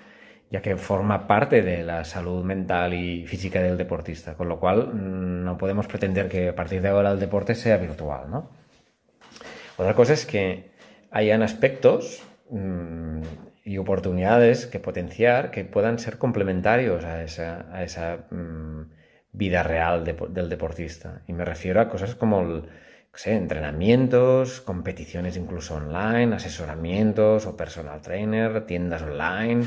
ya 0.49 0.61
que 0.61 0.77
forma 0.77 1.27
parte 1.27 1.61
de 1.61 1.83
la 1.83 2.05
salud 2.05 2.43
mental 2.43 2.93
y 2.93 3.25
física 3.27 3.61
del 3.61 3.77
deportista, 3.77 4.35
con 4.35 4.47
lo 4.47 4.59
cual 4.59 4.93
mm, 4.93 5.43
no 5.43 5.57
podemos 5.57 5.87
pretender 5.87 6.29
que 6.29 6.49
a 6.49 6.55
partir 6.55 6.81
de 6.81 6.89
ahora 6.89 7.11
el 7.11 7.19
deporte 7.19 7.55
sea 7.55 7.77
virtual, 7.77 8.29
¿no? 8.29 8.49
Otra 9.77 9.93
cosa 9.93 10.13
es 10.13 10.25
que 10.25 10.71
hayan 11.11 11.43
aspectos 11.43 12.23
mmm, 12.49 13.21
y 13.63 13.77
oportunidades 13.77 14.65
que 14.65 14.79
potenciar 14.79 15.51
que 15.51 15.65
puedan 15.65 15.99
ser 15.99 16.17
complementarios 16.17 17.03
a 17.03 17.23
esa, 17.23 18.27
mmm, 18.31 18.83
vida 19.33 19.63
real 19.63 20.03
de, 20.03 20.15
del 20.29 20.49
deportista. 20.49 21.21
Y 21.27 21.33
me 21.33 21.45
refiero 21.45 21.81
a 21.81 21.89
cosas 21.89 22.15
como 22.15 22.41
el, 22.41 22.63
sé, 23.13 23.35
entrenamientos, 23.35 24.61
competiciones 24.61 25.37
incluso 25.37 25.75
online, 25.75 26.35
asesoramientos 26.35 27.45
o 27.45 27.57
personal 27.57 28.01
trainer, 28.01 28.65
tiendas 28.65 29.01
online, 29.01 29.65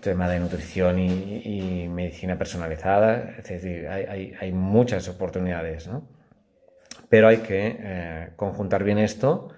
tema 0.00 0.28
de 0.28 0.40
nutrición 0.40 0.98
y, 0.98 1.84
y 1.84 1.88
medicina 1.88 2.38
personalizada. 2.38 3.34
Es 3.38 3.48
decir, 3.48 3.88
hay, 3.88 4.04
hay, 4.04 4.34
hay 4.40 4.52
muchas 4.52 5.08
oportunidades, 5.08 5.88
¿no? 5.88 6.08
Pero 7.08 7.28
hay 7.28 7.38
que 7.38 7.76
eh, 7.78 8.28
conjuntar 8.36 8.84
bien 8.84 8.98
esto 8.98 9.48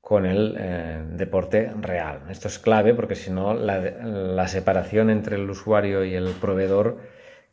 con 0.00 0.26
el 0.26 0.56
eh, 0.58 1.02
deporte 1.12 1.72
real. 1.80 2.22
Esto 2.28 2.48
es 2.48 2.58
clave 2.58 2.94
porque 2.94 3.14
si 3.14 3.30
no 3.30 3.54
la, 3.54 3.80
la, 3.80 4.48
separación 4.48 5.10
entre 5.10 5.36
el 5.36 5.48
usuario 5.48 6.04
y 6.04 6.14
el 6.14 6.32
proveedor 6.40 6.98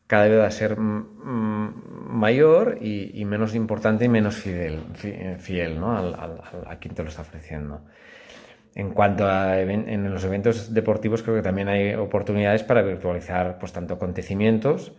cada 0.05 0.27
vez 0.27 0.39
va 0.39 0.47
a 0.47 0.51
ser 0.51 0.77
mayor 0.77 2.77
y, 2.81 3.19
y, 3.19 3.23
menos 3.23 3.55
importante 3.55 4.05
y 4.05 4.09
menos 4.09 4.35
fiel, 4.35 4.81
fiel 5.39 5.79
¿no? 5.79 5.97
al, 5.97 6.13
al, 6.13 6.41
a 6.67 6.77
quien 6.79 6.93
te 6.93 7.03
lo 7.03 7.09
está 7.09 7.21
ofreciendo. 7.21 7.85
En 8.73 8.91
cuanto 8.91 9.27
a 9.27 9.59
en 9.61 10.13
los 10.13 10.23
eventos 10.23 10.73
deportivos, 10.73 11.23
creo 11.23 11.35
que 11.35 11.41
también 11.41 11.67
hay 11.67 11.93
oportunidades 11.93 12.63
para 12.63 12.81
virtualizar 12.81 13.59
pues, 13.59 13.73
tanto 13.73 13.95
acontecimientos 13.95 14.93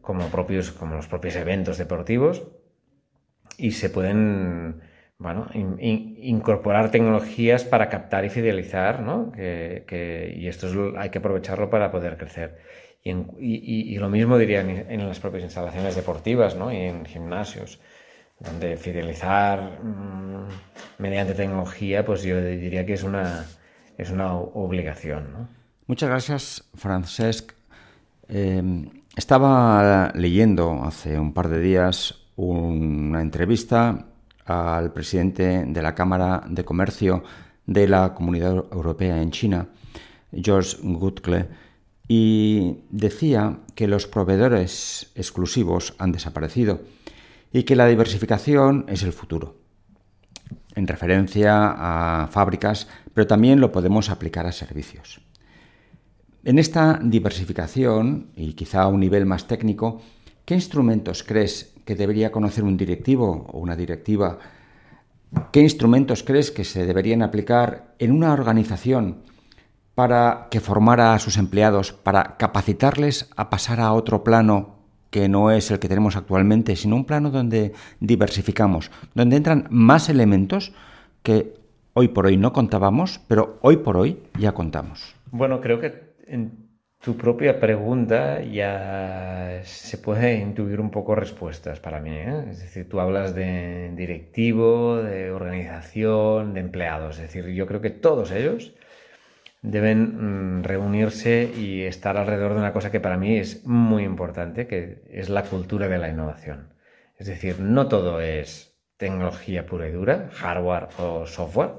como, 0.00 0.26
propios, 0.28 0.72
como 0.72 0.96
los 0.96 1.06
propios 1.06 1.36
eventos 1.36 1.78
deportivos 1.78 2.44
y 3.58 3.72
se 3.72 3.90
pueden 3.90 4.82
bueno, 5.18 5.48
in, 5.54 5.76
in, 5.80 6.16
incorporar 6.20 6.90
tecnologías 6.90 7.64
para 7.64 7.88
captar 7.88 8.24
y 8.24 8.30
fidelizar, 8.30 9.00
¿no? 9.00 9.32
Que, 9.32 9.84
que, 9.86 10.34
y 10.36 10.46
esto 10.48 10.66
es, 10.66 10.96
hay 10.98 11.10
que 11.10 11.18
aprovecharlo 11.18 11.70
para 11.70 11.90
poder 11.90 12.18
crecer. 12.18 12.58
Y, 13.02 13.10
en, 13.10 13.30
y, 13.38 13.94
y 13.94 13.98
lo 13.98 14.10
mismo 14.10 14.36
diría 14.36 14.60
en, 14.60 14.90
en, 14.90 15.08
las 15.08 15.20
propias 15.20 15.44
instalaciones 15.44 15.94
deportivas 15.94 16.56
¿no? 16.56 16.72
y 16.72 16.76
en 16.76 17.04
gimnasios, 17.06 17.80
donde 18.38 18.76
fidelizar 18.76 19.80
mmm, 19.82 20.46
mediante 20.98 21.34
tecnología, 21.34 22.04
pues 22.04 22.22
yo 22.22 22.40
diría 22.40 22.84
que 22.84 22.94
es 22.94 23.02
una, 23.02 23.46
es 23.96 24.10
una 24.10 24.34
obligación. 24.34 25.32
¿no? 25.32 25.48
Muchas 25.86 26.08
gracias, 26.08 26.64
Francesc. 26.74 27.52
Eh, 28.28 28.90
estaba 29.16 30.12
leyendo 30.14 30.82
hace 30.84 31.18
un 31.18 31.32
par 31.32 31.48
de 31.48 31.60
días 31.60 32.26
una 32.36 33.22
entrevista 33.22 34.06
al 34.44 34.92
presidente 34.92 35.64
de 35.66 35.82
la 35.82 35.94
Cámara 35.94 36.44
de 36.48 36.64
Comercio 36.64 37.24
de 37.66 37.88
la 37.88 38.14
Comunidad 38.14 38.64
Europea 38.70 39.20
en 39.20 39.30
China, 39.30 39.68
George 40.32 40.76
Gutkle, 40.82 41.48
y 42.08 42.84
decía 42.90 43.58
que 43.74 43.88
los 43.88 44.06
proveedores 44.06 45.10
exclusivos 45.16 45.94
han 45.98 46.12
desaparecido 46.12 46.80
y 47.56 47.62
que 47.62 47.74
la 47.74 47.86
diversificación 47.86 48.84
es 48.86 49.02
el 49.02 49.14
futuro, 49.14 49.56
en 50.74 50.86
referencia 50.86 51.72
a 51.74 52.26
fábricas, 52.26 52.86
pero 53.14 53.26
también 53.26 53.60
lo 53.60 53.72
podemos 53.72 54.10
aplicar 54.10 54.44
a 54.44 54.52
servicios. 54.52 55.22
En 56.44 56.58
esta 56.58 57.00
diversificación, 57.02 58.28
y 58.36 58.52
quizá 58.52 58.82
a 58.82 58.88
un 58.88 59.00
nivel 59.00 59.24
más 59.24 59.48
técnico, 59.48 60.02
¿qué 60.44 60.52
instrumentos 60.52 61.22
crees 61.22 61.72
que 61.86 61.96
debería 61.96 62.30
conocer 62.30 62.62
un 62.62 62.76
directivo 62.76 63.46
o 63.50 63.58
una 63.58 63.74
directiva? 63.74 64.38
¿Qué 65.50 65.62
instrumentos 65.62 66.22
crees 66.24 66.50
que 66.50 66.64
se 66.64 66.84
deberían 66.84 67.22
aplicar 67.22 67.94
en 67.98 68.12
una 68.12 68.34
organización 68.34 69.22
para 69.94 70.48
que 70.50 70.60
formara 70.60 71.14
a 71.14 71.18
sus 71.18 71.38
empleados, 71.38 71.94
para 71.94 72.36
capacitarles 72.36 73.30
a 73.34 73.48
pasar 73.48 73.80
a 73.80 73.94
otro 73.94 74.24
plano 74.24 74.75
que 75.10 75.28
no 75.28 75.50
es 75.50 75.70
el 75.70 75.78
que 75.78 75.88
tenemos 75.88 76.16
actualmente, 76.16 76.76
sino 76.76 76.96
un 76.96 77.04
plano 77.04 77.30
donde 77.30 77.72
diversificamos, 78.00 78.90
donde 79.14 79.36
entran 79.36 79.66
más 79.70 80.08
elementos 80.08 80.72
que 81.22 81.54
hoy 81.94 82.08
por 82.08 82.26
hoy 82.26 82.36
no 82.36 82.52
contábamos, 82.52 83.20
pero 83.26 83.58
hoy 83.62 83.78
por 83.78 83.96
hoy 83.96 84.18
ya 84.38 84.52
contamos? 84.52 85.16
Bueno, 85.30 85.60
creo 85.60 85.80
que 85.80 86.14
en 86.26 86.66
tu 87.00 87.16
propia 87.16 87.58
pregunta 87.60 88.42
ya 88.42 89.60
se 89.64 89.96
puede 89.98 90.38
intuir 90.38 90.80
un 90.80 90.90
poco 90.90 91.14
respuestas 91.14 91.80
para 91.80 92.00
mí. 92.00 92.10
¿eh? 92.10 92.44
Es 92.50 92.60
decir, 92.60 92.88
tú 92.88 93.00
hablas 93.00 93.34
de 93.34 93.92
directivo, 93.94 94.96
de 94.96 95.30
organización, 95.30 96.52
de 96.52 96.60
empleados. 96.60 97.16
Es 97.16 97.22
decir, 97.22 97.46
yo 97.54 97.66
creo 97.66 97.80
que 97.80 97.90
todos 97.90 98.30
ellos 98.30 98.74
deben 99.66 100.60
mmm, 100.60 100.62
reunirse 100.62 101.50
y 101.56 101.82
estar 101.82 102.16
alrededor 102.16 102.54
de 102.54 102.60
una 102.60 102.72
cosa 102.72 102.90
que 102.90 103.00
para 103.00 103.16
mí 103.16 103.36
es 103.36 103.66
muy 103.66 104.04
importante, 104.04 104.66
que 104.66 105.02
es 105.10 105.28
la 105.28 105.42
cultura 105.42 105.88
de 105.88 105.98
la 105.98 106.08
innovación. 106.08 106.72
Es 107.18 107.26
decir, 107.26 107.60
no 107.60 107.88
todo 107.88 108.20
es 108.20 108.78
tecnología 108.96 109.66
pura 109.66 109.88
y 109.88 109.92
dura, 109.92 110.30
hardware 110.34 110.88
o 110.98 111.26
software, 111.26 111.72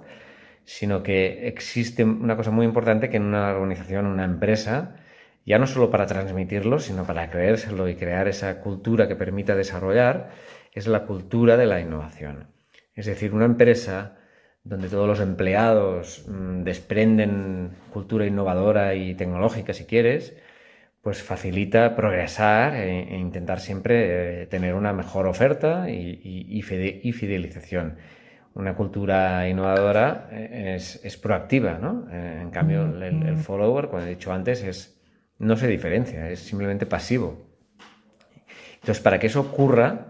sino 0.66 1.02
que 1.02 1.48
existe 1.48 2.04
una 2.04 2.36
cosa 2.36 2.52
muy 2.52 2.66
importante 2.66 3.10
que 3.10 3.18
en 3.18 3.24
una 3.24 3.52
organización, 3.52 4.06
una 4.06 4.26
empresa, 4.26 4.98
ya 5.46 5.58
no 5.58 5.66
solo 5.66 5.90
para 5.90 6.08
transmitirlo, 6.08 6.80
sino 6.80 7.06
para 7.06 7.30
creérselo 7.30 7.88
y 7.88 7.96
crear 7.96 8.28
esa 8.28 8.60
cultura 8.60 9.08
que 9.08 9.16
permita 9.16 9.56
desarrollar, 9.56 10.32
es 10.74 10.88
la 10.88 11.06
cultura 11.06 11.56
de 11.56 11.68
la 11.68 11.80
innovación. 11.80 12.48
Es 12.94 13.06
decir, 13.06 13.34
una 13.34 13.46
empresa 13.46 14.18
donde 14.68 14.90
todos 14.90 15.08
los 15.08 15.20
empleados 15.20 16.26
mmm, 16.28 16.64
desprenden 16.64 17.72
cultura 17.92 18.26
innovadora 18.26 18.96
y 18.96 19.16
tecnológica, 19.16 19.74
si 19.74 19.86
quieres, 19.86 20.36
pues 21.02 21.24
facilita 21.24 21.96
progresar 21.96 22.76
e, 22.76 23.14
e 23.14 23.18
intentar 23.18 23.60
siempre 23.60 24.44
eh, 24.44 24.46
tener 24.48 24.74
una 24.74 24.92
mejor 24.94 25.28
oferta 25.28 25.90
y, 25.90 26.20
y, 26.24 26.60
y, 26.60 27.12
fidelización. 27.14 27.98
Una 28.54 28.76
cultura 28.76 29.48
innovadora 29.48 30.28
eh, 30.32 30.74
es, 30.76 31.00
es 31.04 31.16
proactiva, 31.18 31.78
¿no? 31.78 32.08
Eh, 32.12 32.40
en 32.42 32.50
cambio, 32.50 32.84
el, 32.84 33.04
el 33.04 33.38
follower, 33.38 33.88
como 33.88 34.02
he 34.02 34.10
dicho 34.10 34.34
antes, 34.34 34.64
es 34.64 35.00
no 35.40 35.56
se 35.56 35.68
diferencia, 35.68 36.30
es 36.30 36.40
simplemente 36.40 36.86
pasivo. 36.86 37.48
Entonces, 38.76 39.02
para 39.02 39.20
que 39.20 39.28
eso 39.28 39.42
ocurra, 39.42 40.08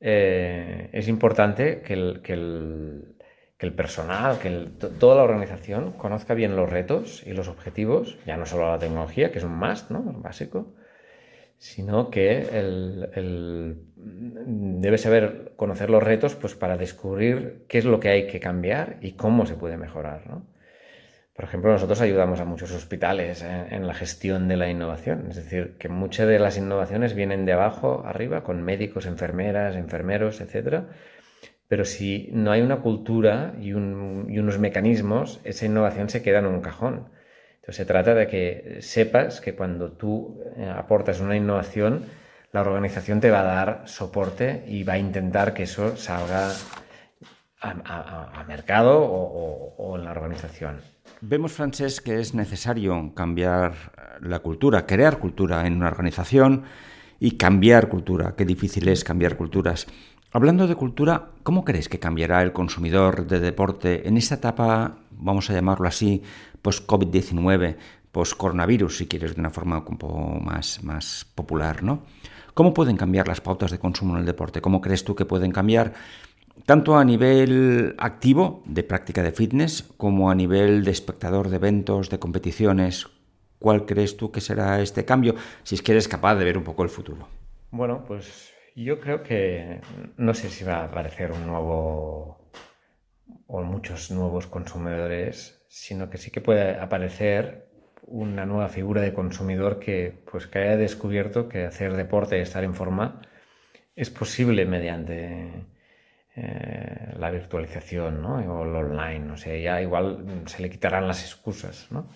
eh, 0.00 0.88
es 0.92 1.08
importante 1.08 1.82
que 1.82 1.92
el, 1.92 2.22
que 2.22 2.32
el, 2.32 3.16
que 3.60 3.66
el 3.66 3.74
personal, 3.74 4.38
que 4.38 4.68
toda 4.98 5.16
la 5.16 5.22
organización 5.22 5.92
conozca 5.92 6.32
bien 6.32 6.56
los 6.56 6.70
retos 6.70 7.22
y 7.26 7.32
los 7.34 7.46
objetivos, 7.46 8.16
ya 8.24 8.38
no 8.38 8.46
solo 8.46 8.70
la 8.70 8.78
tecnología, 8.78 9.30
que 9.30 9.38
es 9.38 9.44
un 9.44 9.58
must, 9.58 9.90
¿no? 9.90 10.02
básico, 10.02 10.72
sino 11.58 12.08
que 12.10 12.38
el, 12.38 13.82
debe 13.96 14.96
saber 14.96 15.52
conocer 15.56 15.90
los 15.90 16.02
retos 16.02 16.36
pues, 16.36 16.54
para 16.54 16.78
descubrir 16.78 17.66
qué 17.68 17.76
es 17.76 17.84
lo 17.84 18.00
que 18.00 18.08
hay 18.08 18.26
que 18.28 18.40
cambiar 18.40 18.96
y 19.02 19.12
cómo 19.12 19.44
se 19.44 19.56
puede 19.56 19.76
mejorar. 19.76 20.26
¿no? 20.26 20.46
Por 21.34 21.44
ejemplo, 21.44 21.70
nosotros 21.70 22.00
ayudamos 22.00 22.40
a 22.40 22.46
muchos 22.46 22.72
hospitales 22.72 23.42
en 23.42 23.86
la 23.86 23.92
gestión 23.92 24.48
de 24.48 24.56
la 24.56 24.70
innovación, 24.70 25.26
es 25.28 25.36
decir, 25.36 25.76
que 25.78 25.90
muchas 25.90 26.26
de 26.28 26.38
las 26.38 26.56
innovaciones 26.56 27.12
vienen 27.12 27.44
de 27.44 27.52
abajo 27.52 28.04
arriba, 28.06 28.42
con 28.42 28.62
médicos, 28.62 29.04
enfermeras, 29.04 29.76
enfermeros, 29.76 30.40
etc. 30.40 30.84
Pero 31.70 31.84
si 31.84 32.28
no 32.32 32.50
hay 32.50 32.62
una 32.62 32.80
cultura 32.80 33.54
y, 33.60 33.74
un, 33.74 34.26
y 34.28 34.40
unos 34.40 34.58
mecanismos, 34.58 35.38
esa 35.44 35.66
innovación 35.66 36.08
se 36.08 36.20
queda 36.20 36.40
en 36.40 36.46
un 36.46 36.62
cajón. 36.62 37.10
Entonces 37.60 37.76
se 37.76 37.84
trata 37.84 38.12
de 38.16 38.26
que 38.26 38.78
sepas 38.80 39.40
que 39.40 39.54
cuando 39.54 39.92
tú 39.92 40.42
eh, 40.56 40.68
aportas 40.68 41.20
una 41.20 41.36
innovación, 41.36 42.06
la 42.50 42.62
organización 42.62 43.20
te 43.20 43.30
va 43.30 43.42
a 43.42 43.44
dar 43.44 43.82
soporte 43.84 44.64
y 44.66 44.82
va 44.82 44.94
a 44.94 44.98
intentar 44.98 45.54
que 45.54 45.62
eso 45.62 45.96
salga 45.96 46.50
a, 47.60 47.70
a, 47.84 48.40
a 48.40 48.44
mercado 48.48 48.98
o, 48.98 49.22
o, 49.22 49.74
o 49.78 49.96
en 49.96 50.06
la 50.06 50.10
organización. 50.10 50.80
Vemos, 51.20 51.52
Francés, 51.52 52.00
que 52.00 52.18
es 52.18 52.34
necesario 52.34 53.14
cambiar 53.14 53.74
la 54.20 54.40
cultura, 54.40 54.86
crear 54.86 55.18
cultura 55.18 55.64
en 55.68 55.76
una 55.76 55.86
organización 55.86 56.64
y 57.20 57.36
cambiar 57.36 57.88
cultura. 57.88 58.34
Qué 58.36 58.44
difícil 58.44 58.88
es 58.88 59.04
cambiar 59.04 59.36
culturas. 59.36 59.86
Hablando 60.32 60.68
de 60.68 60.76
cultura, 60.76 61.30
¿cómo 61.42 61.64
crees 61.64 61.88
que 61.88 61.98
cambiará 61.98 62.40
el 62.42 62.52
consumidor 62.52 63.26
de 63.26 63.40
deporte 63.40 64.06
en 64.06 64.16
esta 64.16 64.36
etapa, 64.36 64.98
vamos 65.10 65.50
a 65.50 65.54
llamarlo 65.54 65.88
así, 65.88 66.22
post-COVID-19, 66.62 67.76
post-coronavirus, 68.12 68.98
si 68.98 69.08
quieres, 69.08 69.34
de 69.34 69.40
una 69.40 69.50
forma 69.50 69.84
un 69.84 69.98
poco 69.98 70.38
más, 70.40 70.84
más 70.84 71.26
popular, 71.34 71.82
¿no? 71.82 72.04
¿Cómo 72.54 72.72
pueden 72.72 72.96
cambiar 72.96 73.26
las 73.26 73.40
pautas 73.40 73.72
de 73.72 73.80
consumo 73.80 74.14
en 74.14 74.20
el 74.20 74.26
deporte? 74.26 74.60
¿Cómo 74.60 74.80
crees 74.80 75.02
tú 75.02 75.16
que 75.16 75.24
pueden 75.24 75.50
cambiar 75.50 75.94
tanto 76.64 76.96
a 76.96 77.04
nivel 77.04 77.96
activo 77.98 78.62
de 78.66 78.84
práctica 78.84 79.24
de 79.24 79.32
fitness 79.32 79.82
como 79.96 80.30
a 80.30 80.36
nivel 80.36 80.84
de 80.84 80.92
espectador 80.92 81.48
de 81.48 81.56
eventos, 81.56 82.08
de 82.08 82.20
competiciones? 82.20 83.08
¿Cuál 83.58 83.84
crees 83.84 84.16
tú 84.16 84.30
que 84.30 84.40
será 84.40 84.80
este 84.80 85.04
cambio 85.04 85.34
si 85.64 85.74
es 85.74 85.82
que 85.82 85.90
eres 85.90 86.06
capaz 86.06 86.36
de 86.36 86.44
ver 86.44 86.56
un 86.56 86.62
poco 86.62 86.84
el 86.84 86.88
futuro? 86.88 87.26
Bueno, 87.72 88.04
pues 88.06 88.49
yo 88.84 89.00
creo 89.00 89.22
que 89.22 89.80
no 90.16 90.34
sé 90.34 90.48
si 90.48 90.64
va 90.64 90.78
a 90.78 90.84
aparecer 90.84 91.32
un 91.32 91.46
nuevo 91.46 92.50
o 93.46 93.62
muchos 93.62 94.10
nuevos 94.10 94.46
consumidores, 94.46 95.64
sino 95.68 96.08
que 96.10 96.18
sí 96.18 96.30
que 96.30 96.40
puede 96.40 96.78
aparecer 96.78 97.68
una 98.02 98.46
nueva 98.46 98.68
figura 98.68 99.02
de 99.02 99.12
consumidor 99.12 99.78
que 99.78 100.22
pues 100.30 100.46
que 100.46 100.58
haya 100.60 100.76
descubierto 100.76 101.48
que 101.48 101.64
hacer 101.64 101.94
deporte 101.94 102.38
y 102.38 102.42
estar 102.42 102.64
en 102.64 102.74
forma 102.74 103.22
es 103.94 104.10
posible 104.10 104.64
mediante 104.66 105.66
eh, 106.36 107.14
la 107.18 107.30
virtualización 107.30 108.22
¿no? 108.22 108.36
o 108.36 108.64
el 108.64 108.74
online. 108.74 109.32
O 109.32 109.36
sea, 109.36 109.56
ya 109.56 109.82
igual 109.82 110.42
se 110.46 110.62
le 110.62 110.70
quitarán 110.70 111.06
las 111.06 111.22
excusas, 111.22 111.88
¿no? 111.90 112.08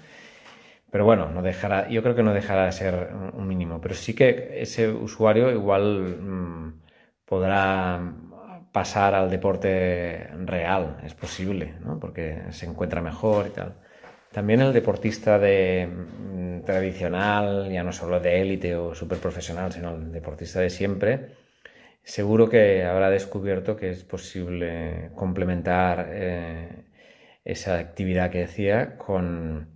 Pero 0.94 1.06
bueno, 1.06 1.28
no 1.28 1.42
dejará, 1.42 1.88
yo 1.88 2.04
creo 2.04 2.14
que 2.14 2.22
no 2.22 2.32
dejará 2.32 2.66
de 2.66 2.70
ser 2.70 3.08
un 3.32 3.48
mínimo. 3.48 3.80
Pero 3.80 3.96
sí 3.96 4.14
que 4.14 4.62
ese 4.62 4.88
usuario 4.88 5.50
igual 5.50 6.18
mm, 6.20 6.82
podrá 7.24 8.00
pasar 8.70 9.12
al 9.16 9.28
deporte 9.28 10.28
real, 10.44 10.98
es 11.04 11.14
posible, 11.14 11.74
¿no? 11.84 11.98
porque 11.98 12.42
se 12.50 12.66
encuentra 12.66 13.02
mejor 13.02 13.48
y 13.48 13.50
tal. 13.50 13.74
También 14.30 14.60
el 14.60 14.72
deportista 14.72 15.36
de, 15.36 15.88
mm, 15.88 16.60
tradicional, 16.64 17.72
ya 17.72 17.82
no 17.82 17.92
solo 17.92 18.20
de 18.20 18.40
élite 18.40 18.76
o 18.76 18.94
súper 18.94 19.18
profesional, 19.18 19.72
sino 19.72 19.96
el 19.96 20.12
deportista 20.12 20.60
de 20.60 20.70
siempre, 20.70 21.30
seguro 22.04 22.48
que 22.48 22.84
habrá 22.84 23.10
descubierto 23.10 23.76
que 23.76 23.90
es 23.90 24.04
posible 24.04 25.10
complementar 25.16 26.06
eh, 26.12 26.84
esa 27.44 27.78
actividad 27.78 28.30
que 28.30 28.38
decía 28.38 28.96
con, 28.96 29.73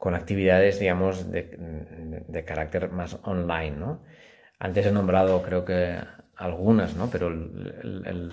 con 0.00 0.14
actividades, 0.14 0.80
digamos, 0.80 1.30
de, 1.30 2.44
carácter 2.46 2.90
más 2.90 3.18
online, 3.22 3.76
¿no? 3.76 4.02
Antes 4.58 4.86
he 4.86 4.90
nombrado, 4.90 5.42
creo 5.42 5.66
que 5.66 5.98
algunas, 6.36 6.96
¿no? 6.96 7.10
Pero 7.10 7.28
el, 7.28 8.32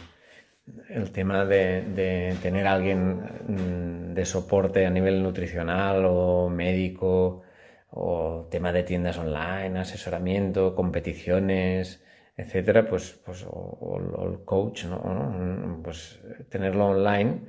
tema 1.12 1.44
de, 1.44 2.38
tener 2.42 2.66
alguien 2.68 3.20
mm, 3.48 4.14
de 4.14 4.26
soporte 4.26 4.86
a 4.86 4.90
nivel 4.90 5.22
nutricional 5.22 6.06
o 6.06 6.50
médico, 6.50 7.44
o 7.92 8.48
tema 8.50 8.72
de 8.72 8.84
tiendas 8.84 9.18
online, 9.18 9.78
asesoramiento, 9.80 10.74
competiciones, 10.74 12.02
etcétera, 12.38 12.88
pues, 12.88 13.20
pues 13.26 13.46
o, 13.46 14.00
el 14.32 14.46
coach, 14.46 14.86
¿no? 14.86 15.82
Pues 15.84 16.22
tenerlo 16.48 16.88
online, 16.88 17.42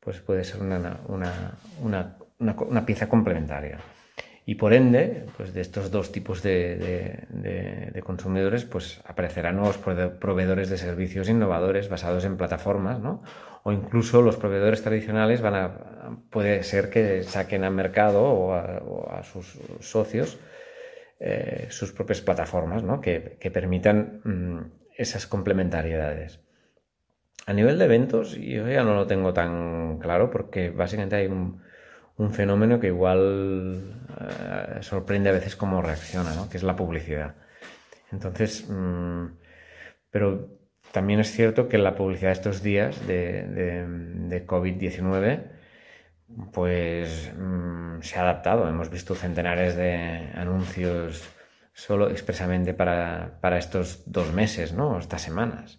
pues 0.00 0.18
puede 0.20 0.42
ser 0.42 0.60
una, 0.60 1.02
una, 1.06 2.16
pieza 2.86 3.08
complementaria. 3.08 3.78
Y 4.46 4.56
por 4.56 4.72
ende, 4.72 5.26
pues 5.36 5.54
de 5.54 5.60
estos 5.60 5.90
dos 5.90 6.12
tipos 6.12 6.42
de, 6.42 7.26
de, 7.28 8.02
consumidores, 8.02 8.64
pues 8.64 9.00
aparecerán 9.04 9.56
nuevos 9.56 9.78
proveedores 9.78 10.70
de 10.70 10.78
servicios 10.78 11.28
innovadores 11.28 11.88
basados 11.88 12.24
en 12.24 12.36
plataformas, 12.36 12.98
¿no? 12.98 13.22
O 13.62 13.70
incluso 13.70 14.22
los 14.22 14.36
proveedores 14.36 14.82
tradicionales 14.82 15.42
van 15.42 15.54
a, 15.54 16.18
puede 16.30 16.62
ser 16.62 16.90
que 16.90 17.22
saquen 17.22 17.62
al 17.62 17.74
mercado 17.74 18.24
o 18.24 19.12
a 19.12 19.22
sus 19.22 19.60
socios 19.80 20.38
eh, 21.22 21.66
sus 21.68 21.92
propias 21.92 22.22
plataformas 22.22 22.82
¿no? 22.82 23.02
que, 23.02 23.20
permitan 23.52 24.22
mm, 24.24 24.58
esas 24.96 25.26
complementariedades. 25.26 26.40
A 27.44 27.52
nivel 27.52 27.78
de 27.78 27.84
eventos, 27.84 28.36
yo 28.36 28.66
ya 28.66 28.84
no 28.84 28.94
lo 28.94 29.06
tengo 29.06 29.34
tan 29.34 29.98
claro 29.98 30.30
porque 30.30 30.70
básicamente 30.70 31.16
hay 31.16 31.26
un, 31.26 31.60
fenómeno 32.28 32.78
que 32.78 32.88
igual 32.88 33.96
eh, 34.20 34.82
sorprende 34.82 35.30
a 35.30 35.32
veces 35.32 35.56
cómo 35.56 35.80
reacciona, 35.80 36.34
¿no? 36.34 36.48
que 36.50 36.58
es 36.58 36.62
la 36.62 36.76
publicidad. 36.76 37.34
Entonces, 38.12 38.66
mm, 38.68 39.26
pero 40.10 40.48
también 40.92 41.20
es 41.20 41.30
cierto 41.32 41.68
que 41.68 41.78
la 41.78 41.94
publicidad 41.94 42.28
de 42.28 42.34
estos 42.34 42.62
días 42.62 43.06
de, 43.06 43.44
de, 43.44 43.86
de 43.86 44.46
COVID-19 44.46 45.60
pues 46.52 47.32
mm, 47.36 48.02
se 48.02 48.18
ha 48.18 48.22
adaptado. 48.22 48.68
Hemos 48.68 48.90
visto 48.90 49.14
centenares 49.14 49.76
de 49.76 50.30
anuncios 50.34 51.28
solo 51.72 52.10
expresamente 52.10 52.74
para, 52.74 53.58
estos 53.58 54.02
dos 54.06 54.32
meses, 54.32 54.72
¿no? 54.72 54.98
Estas 54.98 55.22
semanas. 55.22 55.78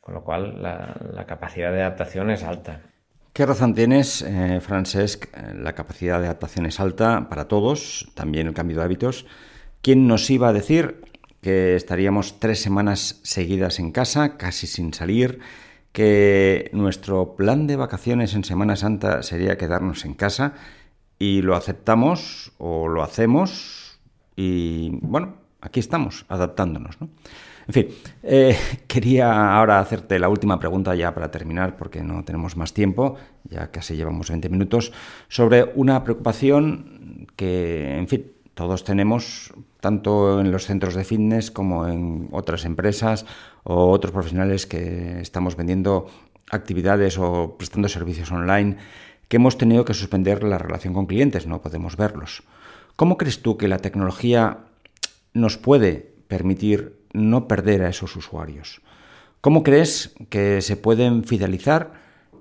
Con 0.00 0.14
lo 0.14 0.24
cual 0.24 0.62
la, 0.62 1.24
capacidad 1.26 1.72
de 1.72 1.82
adaptación 1.82 2.30
es 2.30 2.42
alta. 2.44 2.80
¿Qué 3.32 3.46
razón 3.46 3.74
tienes, 3.74 4.22
eh, 4.22 4.60
Francesc? 4.60 5.26
La 5.54 5.74
capacidad 5.74 6.18
de 6.20 6.26
adaptación 6.26 6.66
es 6.66 6.80
alta 6.80 7.28
para 7.28 7.46
todos, 7.48 8.10
también 8.14 8.48
el 8.48 8.54
cambio 8.54 8.78
de 8.78 8.84
hábitos. 8.84 9.26
¿Quién 9.82 10.06
nos 10.08 10.28
iba 10.30 10.48
a 10.48 10.52
decir 10.52 11.02
que 11.40 11.76
estaríamos 11.76 12.40
tres 12.40 12.60
semanas 12.60 13.20
seguidas 13.22 13.78
en 13.78 13.92
casa, 13.92 14.36
casi 14.36 14.66
sin 14.66 14.92
salir? 14.92 15.40
que 15.92 16.70
nuestro 16.72 17.34
plan 17.34 17.66
de 17.66 17.76
vacaciones 17.76 18.34
en 18.34 18.44
Semana 18.44 18.76
Santa 18.76 19.22
sería 19.22 19.58
quedarnos 19.58 20.04
en 20.04 20.14
casa 20.14 20.54
y 21.18 21.42
lo 21.42 21.56
aceptamos 21.56 22.52
o 22.58 22.88
lo 22.88 23.02
hacemos 23.02 23.98
y 24.36 24.90
bueno, 25.02 25.34
aquí 25.60 25.80
estamos 25.80 26.24
adaptándonos. 26.28 26.96
En 27.70 27.72
fin, 27.72 27.88
eh, 28.24 28.58
quería 28.88 29.54
ahora 29.56 29.78
hacerte 29.78 30.18
la 30.18 30.28
última 30.28 30.58
pregunta 30.58 30.92
ya 30.96 31.14
para 31.14 31.30
terminar 31.30 31.76
porque 31.76 32.02
no 32.02 32.24
tenemos 32.24 32.56
más 32.56 32.74
tiempo, 32.74 33.14
ya 33.44 33.70
casi 33.70 33.94
llevamos 33.94 34.28
20 34.28 34.48
minutos, 34.48 34.92
sobre 35.28 35.70
una 35.76 36.02
preocupación 36.02 37.28
que, 37.36 37.96
en 37.96 38.08
fin, 38.08 38.26
todos 38.54 38.82
tenemos, 38.82 39.54
tanto 39.78 40.40
en 40.40 40.50
los 40.50 40.66
centros 40.66 40.96
de 40.96 41.04
fitness 41.04 41.52
como 41.52 41.86
en 41.86 42.28
otras 42.32 42.64
empresas 42.64 43.24
o 43.62 43.90
otros 43.92 44.12
profesionales 44.12 44.66
que 44.66 45.20
estamos 45.20 45.54
vendiendo 45.54 46.08
actividades 46.50 47.18
o 47.18 47.54
prestando 47.56 47.88
servicios 47.88 48.32
online, 48.32 48.78
que 49.28 49.36
hemos 49.36 49.58
tenido 49.58 49.84
que 49.84 49.94
suspender 49.94 50.42
la 50.42 50.58
relación 50.58 50.92
con 50.92 51.06
clientes, 51.06 51.46
no 51.46 51.62
podemos 51.62 51.96
verlos. 51.96 52.42
¿Cómo 52.96 53.16
crees 53.16 53.42
tú 53.42 53.56
que 53.56 53.68
la 53.68 53.78
tecnología 53.78 54.58
nos 55.34 55.56
puede 55.56 56.09
permitir 56.30 56.96
no 57.12 57.46
perder 57.46 57.82
a 57.82 57.90
esos 57.90 58.16
usuarios? 58.16 58.80
¿Cómo 59.42 59.62
crees 59.62 60.14
que 60.30 60.62
se 60.62 60.76
pueden 60.76 61.24
fidelizar 61.24 61.92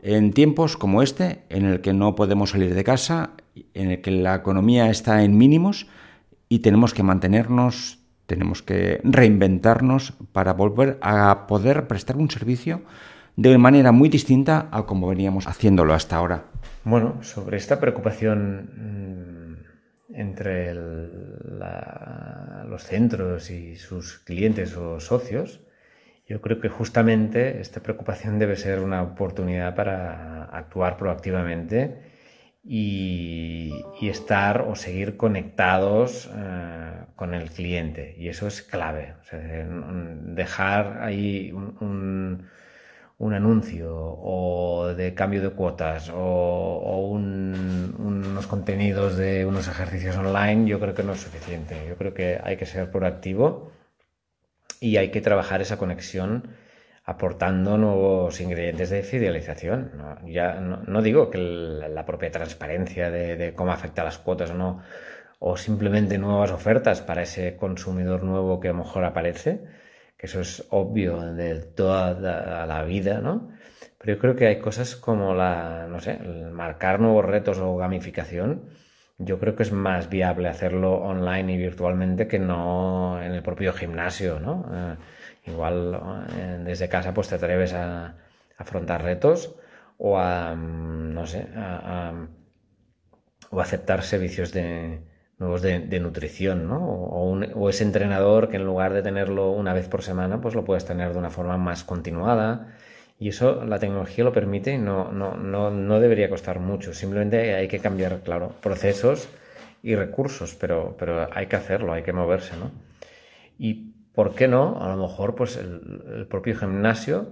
en 0.01 0.31
tiempos 0.31 0.77
como 0.77 1.01
este, 1.01 1.43
en 1.49 1.65
el 1.65 1.81
que 1.81 1.93
no 1.93 2.15
podemos 2.15 2.51
salir 2.51 2.73
de 2.73 2.83
casa, 2.83 3.31
en 3.73 3.91
el 3.91 4.01
que 4.01 4.11
la 4.11 4.35
economía 4.35 4.89
está 4.89 5.23
en 5.23 5.37
mínimos 5.37 5.87
y 6.47 6.59
tenemos 6.59 6.93
que 6.93 7.03
mantenernos, 7.03 7.99
tenemos 8.25 8.61
que 8.61 9.01
reinventarnos 9.03 10.13
para 10.31 10.53
volver 10.53 10.99
a 11.01 11.47
poder 11.47 11.87
prestar 11.87 12.17
un 12.17 12.29
servicio 12.29 12.81
de 13.35 13.57
manera 13.57 13.91
muy 13.91 14.09
distinta 14.09 14.67
a 14.71 14.85
como 14.85 15.07
veníamos 15.07 15.47
haciéndolo 15.47 15.93
hasta 15.93 16.17
ahora. 16.17 16.45
Bueno, 16.83 17.23
sobre 17.23 17.57
esta 17.57 17.79
preocupación 17.79 19.48
entre 20.13 20.73
los 20.73 21.63
centros 22.83 23.51
y 23.51 23.75
sus 23.75 24.19
clientes 24.19 24.75
o 24.75 24.99
socios, 24.99 25.61
yo 26.27 26.41
creo 26.41 26.59
que 26.59 26.69
justamente 26.69 27.59
esta 27.59 27.81
preocupación 27.81 28.37
debe 28.37 28.55
ser 28.55 28.79
una 28.79 29.01
oportunidad 29.01 29.75
para 29.75 30.45
actuar 30.45 30.97
proactivamente 30.97 32.09
y, 32.63 33.73
estar 34.01 34.61
o 34.61 34.75
seguir 34.75 35.17
conectados 35.17 36.29
eh, 36.35 36.91
con 37.15 37.33
el 37.33 37.49
cliente. 37.49 38.15
Y 38.17 38.29
eso 38.29 38.47
es 38.47 38.61
clave. 38.61 39.15
dejar 40.35 41.01
ahí 41.01 41.51
un, 41.51 42.47
anuncio 43.19 43.93
o 43.93 44.93
de 44.95 45.13
cambio 45.13 45.41
de 45.41 45.49
cuotas 45.49 46.09
o, 46.13 47.09
unos 47.11 48.47
contenidos 48.47 49.17
de 49.17 49.45
unos 49.45 49.67
ejercicios 49.67 50.15
online, 50.17 50.67
yo 50.67 50.79
creo 50.79 50.93
que 50.93 51.03
no 51.03 51.13
es 51.13 51.19
suficiente. 51.19 51.75
Yo 51.87 51.95
creo 51.95 52.13
que 52.13 52.39
hay 52.41 52.57
que 52.57 52.65
ser 52.65 52.89
proactivo 52.91 53.71
y 54.79 54.97
hay 54.97 55.11
que 55.11 55.21
trabajar 55.21 55.61
esa 55.61 55.77
conexión 55.77 56.49
aportando 57.09 57.77
nuevos 57.77 58.39
ingredientes 58.39 58.89
de 58.91 59.03
fidelización. 59.03 59.91
No, 59.97 60.27
ya 60.27 60.59
no, 60.61 61.01
digo 61.01 61.29
que 61.29 61.39
la, 61.39 62.05
propia 62.05 62.31
transparencia 62.31 63.09
de, 63.09 63.53
cómo 63.55 63.71
afecta 63.71 64.03
a 64.03 64.05
las 64.05 64.19
cuotas 64.19 64.51
o 64.51 64.53
no, 64.53 64.81
o 65.39 65.57
simplemente 65.57 66.17
nuevas 66.17 66.51
ofertas 66.51 67.01
para 67.01 67.23
ese 67.23 67.57
consumidor 67.57 68.23
nuevo 68.23 68.59
que 68.59 68.69
a 68.69 68.73
lo 68.73 68.79
mejor 68.79 69.05
aparece, 69.05 69.63
que 70.19 70.27
eso 70.27 70.41
es 70.41 70.67
obvio 70.69 71.19
de 71.33 71.55
toda 71.55 72.13
la, 72.67 72.83
vida, 72.83 73.21
¿no? 73.21 73.51
Pero 73.97 74.13
yo 74.15 74.19
creo 74.19 74.35
que 74.35 74.47
hay 74.47 74.59
cosas 74.59 74.95
como 74.95 75.33
la, 75.33 75.87
no 75.89 75.99
sé, 75.99 76.19
marcar 76.51 76.99
nuevos 76.99 77.25
retos 77.25 77.57
o 77.59 77.75
gamificación 77.77 78.69
yo 79.19 79.37
creo 79.37 79.55
que 79.55 79.63
es 79.63 79.71
más 79.73 80.09
viable 80.09 80.47
hacerlo 80.47 80.93
online 80.95 81.53
y 81.53 81.57
virtualmente 81.57 82.27
que 82.27 82.39
no 82.39 83.21
en 83.21 83.33
el 83.33 83.43
propio 83.43 83.73
gimnasio, 83.73 84.39
¿no? 84.39 84.65
Eh, 84.73 84.95
igual 85.51 86.27
eh, 86.37 86.61
desde 86.63 86.89
casa 86.89 87.13
pues 87.13 87.27
te 87.27 87.35
atreves 87.35 87.73
a, 87.73 88.15
afrontar 88.57 89.03
retos 89.03 89.55
o 89.97 90.17
a, 90.17 90.55
mm, 90.55 91.13
no 91.13 91.25
sé, 91.27 91.47
o 93.51 93.61
aceptar 93.61 94.03
servicios 94.03 94.53
de, 94.53 95.01
nuevos 95.39 95.61
de, 95.61 95.99
nutrición, 95.99 96.67
¿no? 96.67 96.85
O, 96.85 97.69
ese 97.69 97.83
entrenador 97.83 98.49
que 98.49 98.57
en 98.57 98.65
lugar 98.65 98.93
de 98.93 99.01
tenerlo 99.01 99.51
una 99.51 99.73
vez 99.73 99.87
por 99.87 100.03
semana, 100.03 100.41
pues 100.41 100.53
lo 100.53 100.65
puedes 100.65 100.85
tener 100.85 101.13
de 101.13 101.19
una 101.19 101.29
forma 101.29 101.57
más 101.57 101.83
continuada 101.83 102.75
y 103.17 103.29
eso 103.29 103.65
la 103.65 103.79
tecnología 103.79 104.23
lo 104.23 104.33
permite 104.33 104.77
no, 104.77 105.11
no, 105.11 105.35
no, 105.35 105.71
no 105.71 105.99
debería 105.99 106.29
costar 106.29 106.59
mucho. 106.59 106.93
Simplemente 106.93 107.55
hay 107.55 107.67
que 107.67 107.79
cambiar, 107.79 108.21
claro, 108.21 108.53
procesos 108.61 109.29
y 109.81 109.95
recursos, 109.95 110.55
pero, 110.55 110.95
pero 110.97 111.27
hay 111.33 111.47
que 111.47 111.55
hacerlo, 111.55 111.93
hay 111.93 112.03
que 112.03 112.13
moverse, 112.13 112.55
¿no? 112.57 112.71
Y 113.57 113.93
¿por 114.13 114.35
qué 114.35 114.47
no? 114.47 114.81
A 114.81 114.89
lo 114.89 114.97
mejor 114.97 115.35
pues 115.35 115.57
el, 115.57 116.27
propio 116.29 116.57
gimnasio 116.57 117.31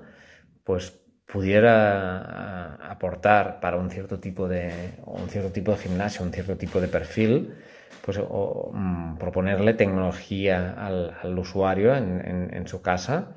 pues 0.63 0.97
pudiera 1.25 2.75
aportar 2.89 3.59
para 3.59 3.77
un 3.77 3.89
cierto 3.89 4.19
tipo 4.19 4.47
de 4.47 4.71
un 5.05 5.29
cierto 5.29 5.51
tipo 5.51 5.71
de 5.71 5.77
gimnasio, 5.77 6.23
un 6.25 6.31
cierto 6.31 6.55
tipo 6.57 6.79
de 6.79 6.87
perfil, 6.87 7.53
pues 8.07 8.19
o, 8.21 8.71
mm, 8.73 9.17
proponerle 9.17 9.73
tecnología 9.73 10.73
al, 10.77 11.17
al 11.21 11.37
usuario 11.37 11.95
en, 11.95 12.53
en, 12.53 12.67
su 12.67 12.81
casa 12.81 13.35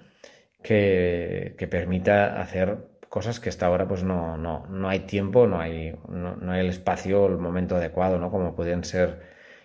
que, 0.63 1.69
permita 1.71 2.41
hacer 2.41 2.79
cosas 3.09 3.41
que 3.41 3.49
hasta 3.49 3.67
ahora 3.67 3.89
pues 3.89 4.05
no, 4.05 4.37
no, 4.37 4.67
no 4.69 4.89
hay 4.89 5.01
tiempo, 5.01 5.47
no 5.47 5.61
hay, 5.61 5.97
no, 6.09 6.53
hay 6.53 6.61
el 6.61 6.69
espacio, 6.69 7.27
el 7.27 7.39
momento 7.39 7.77
adecuado, 7.77 8.19
¿no? 8.19 8.31
Como 8.31 8.55
pueden 8.55 8.85
ser, 8.85 9.21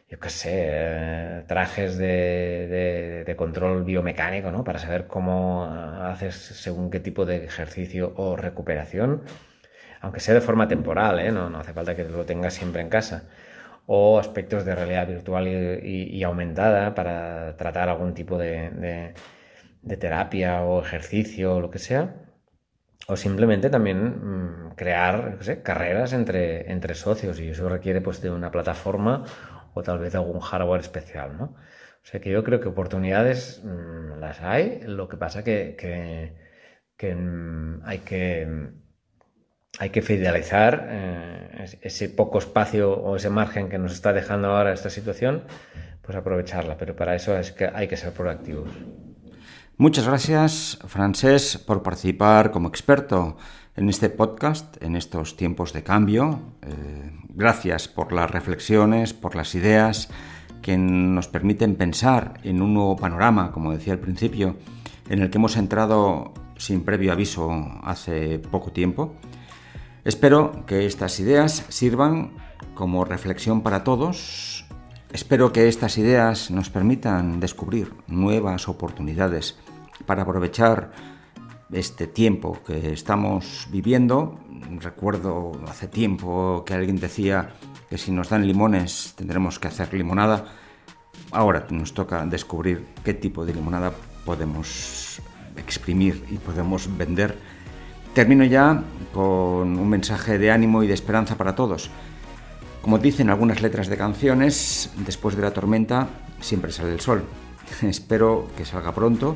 yo 0.09 0.19
qué 0.19 0.29
sé, 0.29 1.43
trajes 1.47 1.97
de, 1.97 3.23
de, 3.25 3.35
control 3.35 3.83
biomecánico, 3.83 4.51
¿no? 4.51 4.63
Para 4.63 4.79
saber 4.79 5.07
cómo 5.07 5.65
haces 5.65 6.35
según 6.35 6.89
qué 6.89 6.99
tipo 6.99 7.25
de 7.25 7.45
ejercicio 7.45 8.13
o 8.17 8.35
recuperación, 8.35 9.23
aunque 10.01 10.19
sea 10.19 10.33
de 10.33 10.41
forma 10.41 10.67
temporal, 10.67 11.19
¿eh? 11.19 11.31
No, 11.31 11.49
no 11.49 11.59
hace 11.59 11.73
falta 11.73 11.95
que 11.95 12.03
lo 12.05 12.25
tengas 12.25 12.53
siempre 12.55 12.81
en 12.81 12.89
casa. 12.89 13.25
O 13.87 14.19
aspectos 14.19 14.65
de 14.65 14.75
realidad 14.75 15.07
virtual 15.07 15.47
y, 15.47 16.23
aumentada 16.23 16.95
para 16.95 17.55
tratar 17.55 17.89
algún 17.89 18.13
tipo 18.13 18.37
de 18.37 19.13
de 19.85 19.97
terapia 19.97 20.63
o 20.63 20.81
ejercicio 20.81 21.55
o 21.55 21.61
lo 21.61 21.69
que 21.69 21.79
sea. 21.79 22.15
O 23.07 23.15
simplemente 23.15 23.69
también 23.69 23.99
mm, 24.69 24.75
crear 24.75 25.37
carreras 25.63 26.11
entre, 26.13 26.71
entre 26.71 26.95
socios 26.95 27.39
y 27.39 27.49
eso 27.49 27.69
requiere 27.69 28.01
pues 28.01 28.21
de 28.21 28.31
una 28.31 28.51
plataforma 28.51 29.23
o 29.73 29.83
tal 29.83 29.99
vez 29.99 30.15
algún 30.15 30.39
hardware 30.39 30.81
especial, 30.81 31.37
¿no? 31.37 31.45
O 32.03 32.07
sea 32.07 32.19
que 32.19 32.31
yo 32.31 32.43
creo 32.43 32.59
que 32.59 32.67
oportunidades 32.67 33.61
mm, 33.63 34.19
las 34.19 34.41
hay, 34.41 34.81
lo 34.85 35.07
que 35.07 35.17
pasa 35.17 35.43
que, 35.43 35.75
que, 36.97 37.15
mm, 37.15 37.81
hay 37.85 37.99
que 37.99 38.71
hay 39.79 39.89
que 39.89 40.01
fidelizar 40.01 40.87
eh, 40.89 41.77
ese 41.81 42.09
poco 42.09 42.39
espacio 42.39 42.93
o 42.93 43.15
ese 43.15 43.29
margen 43.29 43.69
que 43.69 43.77
nos 43.77 43.93
está 43.93 44.13
dejando 44.13 44.49
ahora 44.49 44.73
esta 44.73 44.89
situación, 44.89 45.43
pues 46.01 46.17
aprovecharla, 46.17 46.77
pero 46.77 46.95
para 46.95 47.15
eso 47.15 47.37
es 47.37 47.51
que 47.51 47.69
hay 47.73 47.87
que 47.87 47.97
ser 47.97 48.13
proactivos. 48.13 48.69
Muchas 49.77 50.07
gracias, 50.07 50.79
Francés, 50.87 51.57
por 51.57 51.83
participar 51.83 52.51
como 52.51 52.69
experto 52.69 53.35
en 53.75 53.89
este 53.89 54.09
podcast, 54.09 54.81
en 54.81 54.95
estos 54.95 55.35
tiempos 55.35 55.73
de 55.73 55.83
cambio. 55.83 56.39
Eh, 56.61 57.11
gracias 57.29 57.89
por 57.89 58.13
las 58.13 58.31
reflexiones, 58.31 59.13
por 59.13 59.35
las 59.35 59.53
ideas 59.55 60.09
que 60.61 60.77
nos 60.77 61.27
permiten 61.27 61.75
pensar 61.75 62.39
en 62.43 62.61
un 62.61 62.73
nuevo 62.73 62.95
panorama, 62.95 63.51
como 63.51 63.73
decía 63.73 63.93
al 63.93 63.99
principio, 63.99 64.55
en 65.09 65.21
el 65.21 65.29
que 65.29 65.37
hemos 65.37 65.57
entrado 65.57 66.33
sin 66.57 66.83
previo 66.83 67.11
aviso 67.11 67.51
hace 67.83 68.39
poco 68.39 68.71
tiempo. 68.71 69.13
Espero 70.05 70.65
que 70.65 70.85
estas 70.85 71.19
ideas 71.19 71.65
sirvan 71.69 72.31
como 72.73 73.03
reflexión 73.03 73.61
para 73.61 73.83
todos 73.83 74.65
Espero 75.15 75.53
que 75.53 75.69
estas 75.69 75.97
ideas 75.97 76.51
nos 76.51 76.69
permitan 76.69 77.39
descubrir 77.39 77.93
nuevas 78.07 78.67
oportunidades 78.67 79.55
para 80.05 80.23
aprovechar 80.23 80.91
este 81.71 82.05
tiempo 82.05 82.59
que 82.67 82.91
estamos 82.91 83.69
viviendo. 83.71 84.37
Recuerdo 84.81 85.53
hace 85.69 85.87
tiempo 85.87 86.65
que 86.65 86.73
alguien 86.73 86.99
decía 86.99 87.55
que 87.89 87.97
si 87.97 88.11
nos 88.11 88.27
dan 88.27 88.45
limones 88.45 89.13
tendremos 89.15 89.57
que 89.57 89.69
hacer 89.69 89.93
limonada. 89.93 90.47
Ahora 91.31 91.65
nos 91.69 91.93
toca 91.93 92.25
descubrir 92.25 92.85
qué 93.05 93.13
tipo 93.13 93.45
de 93.45 93.53
limonada 93.53 93.93
podemos 94.25 95.21
exprimir 95.55 96.25
y 96.29 96.39
podemos 96.39 96.89
vender. 96.97 97.37
Termino 98.15 98.45
ya 98.45 98.81
con 99.13 99.77
un 99.77 99.89
mensaje 99.89 100.37
de 100.37 100.49
ánimo 100.49 100.83
y 100.83 100.87
de 100.87 100.93
esperanza 100.93 101.35
para 101.35 101.53
todos. 101.53 101.89
Como 102.81 102.97
dicen 102.97 103.29
algunas 103.29 103.61
letras 103.61 103.89
de 103.89 103.97
canciones, 103.97 104.89
después 105.05 105.35
de 105.35 105.41
la 105.41 105.51
tormenta 105.51 106.07
siempre 106.39 106.71
sale 106.71 106.93
el 106.93 107.01
sol. 107.01 107.25
Espero 107.81 108.47
que 108.55 108.63
salga 108.63 108.95
pronto 108.95 109.35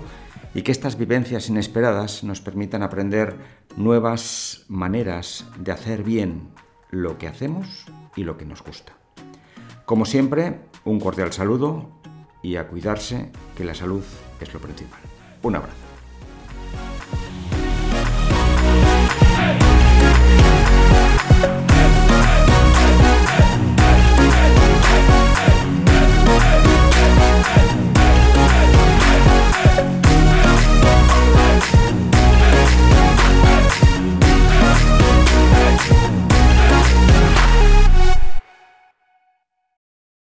y 0.54 0.62
que 0.62 0.72
estas 0.72 0.98
vivencias 0.98 1.50
inesperadas 1.50 2.24
nos 2.24 2.40
permitan 2.40 2.82
aprender 2.82 3.36
nuevas 3.76 4.64
maneras 4.70 5.46
de 5.58 5.74
hacer 5.74 6.04
bien 6.04 6.48
lo 6.90 7.18
que 7.18 7.28
hacemos 7.28 7.86
y 8.16 8.24
lo 8.24 8.38
que 8.38 8.46
nos 8.46 8.64
gusta. 8.64 8.94
Como 9.84 10.06
siempre, 10.06 10.62
un 10.86 11.02
cordial 11.02 11.34
saludo 11.34 11.90
y 12.42 12.56
a 12.56 12.70
cuidarse, 12.70 13.30
que 13.58 13.66
la 13.66 13.76
salud 13.76 14.04
es 14.40 14.54
lo 14.54 14.62
principal. 14.62 15.02
Un 15.44 15.58
abrazo. 15.58 15.89